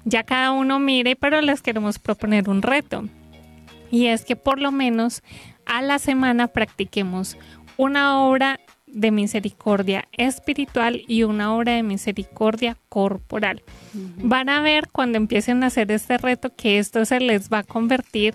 [0.06, 3.04] ya cada uno mire, pero les queremos proponer un reto.
[3.92, 5.22] Y es que por lo menos
[5.70, 7.38] a la semana practiquemos
[7.78, 13.62] una obra de misericordia espiritual y una obra de misericordia corporal.
[13.94, 17.64] Van a ver cuando empiecen a hacer este reto que esto se les va a
[17.64, 18.34] convertir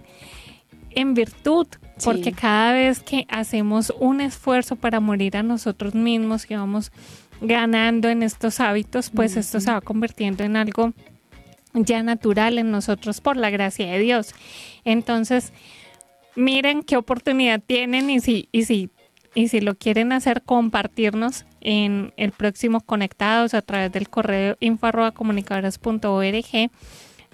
[0.91, 1.67] en virtud,
[2.05, 6.93] porque cada vez que hacemos un esfuerzo para morir a nosotros mismos y vamos
[7.41, 10.93] ganando en estos hábitos, pues esto se va convirtiendo en algo
[11.75, 14.35] ya natural en nosotros por la gracia de Dios.
[14.85, 15.53] Entonces,
[16.37, 18.91] miren qué oportunidad tienen y si, y si,
[19.35, 24.87] y si lo quieren hacer, compartirnos en el próximo Conectados a través del correo info
[24.87, 26.71] arroba comunicadoras.org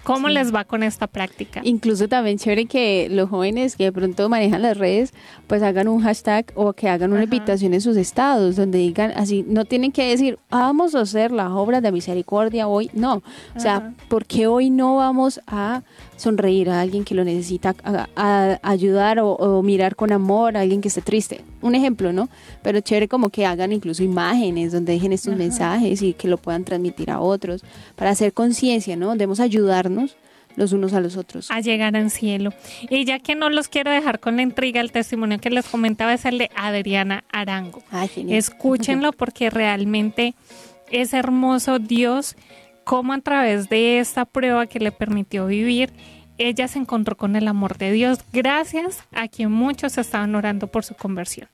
[0.03, 0.33] ¿Cómo Sí.
[0.33, 1.61] les va con esta práctica?
[1.63, 5.13] Incluso también chévere que los jóvenes que de pronto manejan las redes,
[5.45, 7.25] pues hagan un hashtag o que hagan una Ajá.
[7.25, 11.31] invitación en sus estados, donde digan así, no tienen que decir, "Ah, vamos a hacer
[11.31, 13.21] las obras de misericordia hoy, no.
[13.55, 13.93] O sea, Ajá.
[14.09, 15.83] ¿por qué hoy no vamos a
[16.21, 20.61] sonreír a alguien que lo necesita, a, a ayudar o, o mirar con amor a
[20.61, 21.41] alguien que esté triste?
[21.61, 22.29] Un ejemplo, ¿no?
[22.61, 26.63] Pero chévere como que hagan incluso imágenes donde dejen estos mensajes y que lo puedan
[26.63, 27.63] transmitir a otros
[27.95, 29.11] para hacer conciencia, ¿no?
[29.11, 30.15] Debemos ayudarnos
[30.55, 31.49] los unos a los otros.
[31.49, 32.53] a llegar al cielo.
[32.89, 36.13] Y ya que no los quiero dejar con la intriga, el testimonio que les comentaba
[36.13, 37.81] es el de Adriana Arango.
[37.89, 38.37] Ay, genial.
[38.37, 40.35] Escúchenlo porque realmente
[40.91, 42.35] es hermoso Dios
[42.83, 45.93] cómo a través de esta prueba que le permitió vivir,
[46.37, 50.83] ella se encontró con el amor de Dios gracias a quien muchos estaban orando por
[50.83, 51.49] su conversión.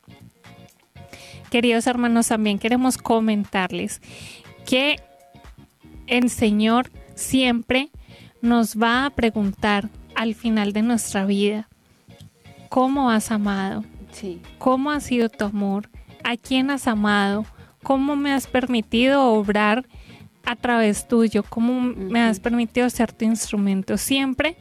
[1.50, 4.02] Queridos hermanos, también queremos comentarles
[4.66, 4.98] que
[6.08, 7.90] el Señor siempre
[8.42, 11.68] nos va a preguntar al final de nuestra vida,
[12.70, 13.84] ¿cómo has amado?
[14.12, 14.42] Sí.
[14.58, 15.90] ¿Cómo ha sido tu amor?
[16.24, 17.46] ¿A quién has amado?
[17.84, 19.88] ¿Cómo me has permitido obrar
[20.48, 21.44] a través tuyo?
[21.48, 23.98] ¿Cómo me has permitido ser tu instrumento?
[23.98, 24.56] Siempre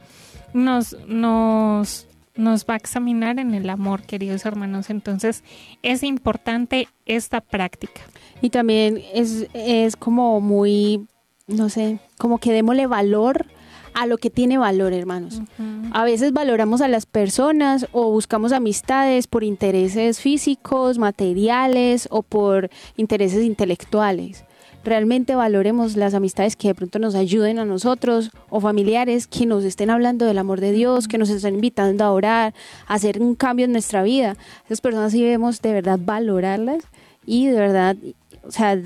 [0.53, 4.89] nos, nos, nos va a examinar en el amor, queridos hermanos.
[4.89, 5.45] Entonces
[5.81, 8.01] es importante esta práctica.
[8.41, 11.07] Y también es, es como muy,
[11.47, 13.45] no sé, como que démosle valor
[13.93, 15.41] a lo que tiene valor, hermanos.
[15.91, 22.69] A veces valoramos a las personas o buscamos amistades por intereses físicos, materiales o por
[22.97, 24.43] intereses intelectuales.
[24.87, 29.65] Realmente valoremos las amistades que de pronto nos ayuden a nosotros o familiares que nos
[29.65, 32.53] estén hablando del amor de Dios, que nos estén invitando a orar,
[32.87, 34.37] a hacer un cambio en nuestra vida.
[34.63, 36.85] Esas personas sí debemos de verdad valorarlas
[37.25, 37.97] y de verdad,
[38.43, 38.79] o sea,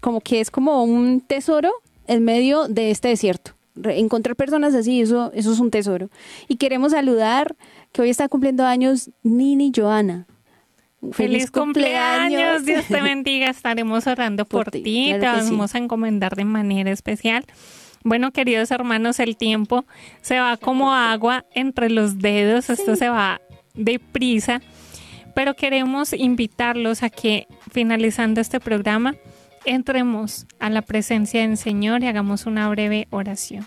[0.00, 1.72] como que es como un tesoro
[2.06, 3.50] en medio de este desierto.
[3.82, 6.10] Encontrar personas así, eso, eso es un tesoro.
[6.46, 7.56] Y queremos saludar
[7.90, 10.28] que hoy está cumpliendo años Nini Joana.
[11.12, 12.64] Feliz, cumpleaños.
[12.64, 13.48] Dios te bendiga.
[13.50, 15.50] Estaremos orando por, Por ti, claro te sí.
[15.50, 17.44] vamos a encomendar de manera especial.
[18.02, 19.84] Bueno, queridos hermanos, el tiempo
[20.22, 22.70] se va como agua entre los dedos.
[22.70, 23.40] Esto se va
[23.74, 24.60] deprisa.
[25.34, 29.14] Pero queremos invitarlos a que, finalizando este programa,
[29.64, 33.66] entremos a la presencia del Señor y hagamos una breve oración.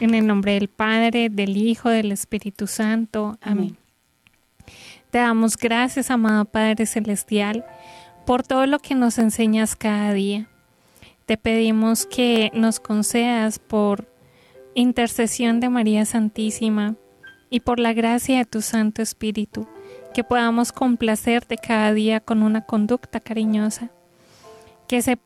[0.00, 3.38] En el nombre del Padre, del Hijo, del Espíritu Santo.
[3.40, 3.58] Amén.
[3.58, 3.76] Amén.
[5.16, 7.64] Te damos gracias, amado Padre Celestial,
[8.26, 10.46] por todo lo que nos enseñas cada día.
[11.24, 14.12] Te pedimos que nos concedas por
[14.74, 16.96] intercesión de María Santísima
[17.48, 19.66] y por la gracia de tu Santo Espíritu,
[20.12, 23.92] que podamos complacerte cada día con una conducta cariñosa,
[24.86, 25.18] que,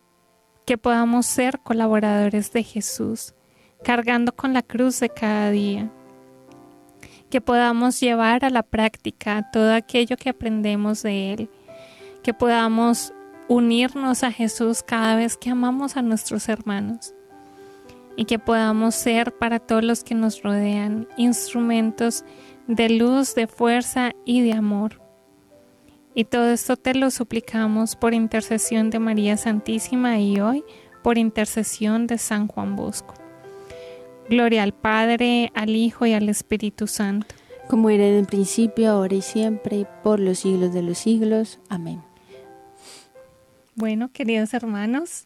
[0.66, 3.34] que podamos ser colaboradores de Jesús,
[3.82, 5.91] cargando con la cruz de cada día
[7.31, 11.51] que podamos llevar a la práctica todo aquello que aprendemos de Él,
[12.22, 13.14] que podamos
[13.49, 17.14] unirnos a Jesús cada vez que amamos a nuestros hermanos
[18.16, 22.24] y que podamos ser para todos los que nos rodean instrumentos
[22.66, 25.01] de luz, de fuerza y de amor.
[26.14, 30.64] Y todo esto te lo suplicamos por intercesión de María Santísima y hoy
[31.03, 33.20] por intercesión de San Juan Bosco.
[34.31, 37.35] Gloria al Padre, al Hijo y al Espíritu Santo.
[37.68, 41.59] Como era en el principio, ahora y siempre, por los siglos de los siglos.
[41.68, 42.01] Amén.
[43.74, 45.24] Bueno, queridos hermanos,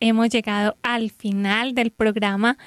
[0.00, 2.58] hemos llegado al final del programa,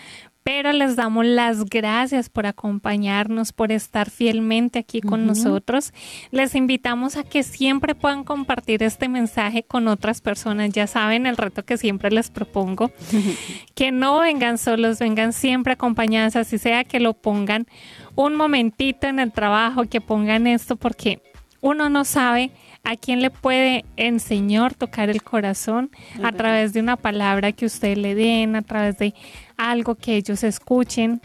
[0.44, 5.94] pero les damos las gracias por acompañarnos, por estar fielmente aquí con nosotros.
[6.32, 10.72] Les invitamos a que siempre puedan compartir este mensaje con otras personas.
[10.72, 12.92] Ya saben el reto que siempre les propongo,
[13.76, 17.66] que no vengan solos, vengan siempre acompañadas, así sea que lo pongan
[18.16, 21.22] un momentito en el trabajo, que pongan esto, porque
[21.64, 22.52] uno no sabe
[22.84, 25.90] a quién le puede el Señor tocar el corazón
[26.22, 29.16] a través de una palabra que ustedes le den, a través de
[29.56, 31.22] algo que ellos escuchen.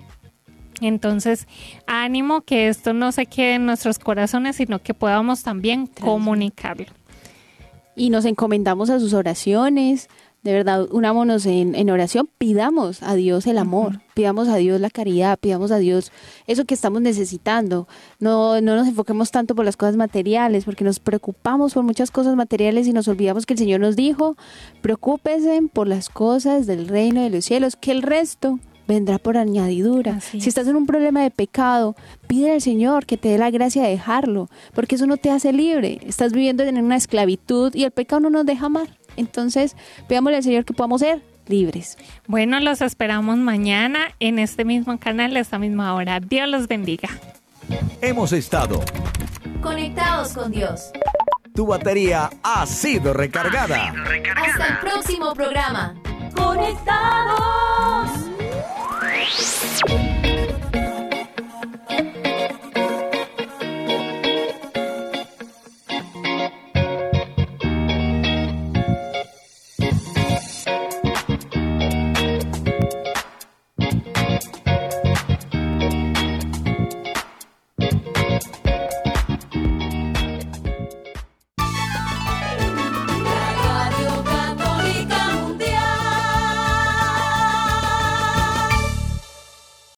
[0.80, 1.49] Entonces,
[1.89, 6.86] ánimo que esto no se quede en nuestros corazones, sino que podamos también comunicarlo.
[7.97, 10.09] Y nos encomendamos a sus oraciones.
[10.49, 14.89] De verdad, unámonos en, en oración, pidamos a Dios el amor, pidamos a Dios la
[14.89, 16.11] caridad, pidamos a Dios
[16.47, 17.87] eso que estamos necesitando.
[18.19, 22.35] No, no nos enfoquemos tanto por las cosas materiales, porque nos preocupamos por muchas cosas
[22.35, 24.39] materiales y nos olvidamos que el Señor nos dijo,
[24.81, 30.15] preocúpense por las cosas del reino de los cielos, que el resto vendrá por añadidura.
[30.17, 30.47] Así si es.
[30.47, 31.95] estás en un problema de pecado,
[32.27, 35.53] pide al Señor que te dé la gracia de dejarlo, porque eso no te hace
[35.53, 36.01] libre.
[36.07, 38.98] Estás viviendo en una esclavitud y el pecado no nos deja amar.
[39.19, 39.77] Entonces,
[40.09, 41.97] pidámosle al Señor que podamos ser libres.
[42.27, 46.21] Bueno, los esperamos mañana en este mismo canal a esta misma hora.
[46.21, 47.09] Dios los bendiga.
[48.01, 48.81] Hemos estado.
[49.61, 50.91] Conectados con Dios.
[51.55, 53.93] Tu batería ha sido recargada.
[54.37, 55.95] Hasta el próximo programa.
[56.37, 57.39] Conectados.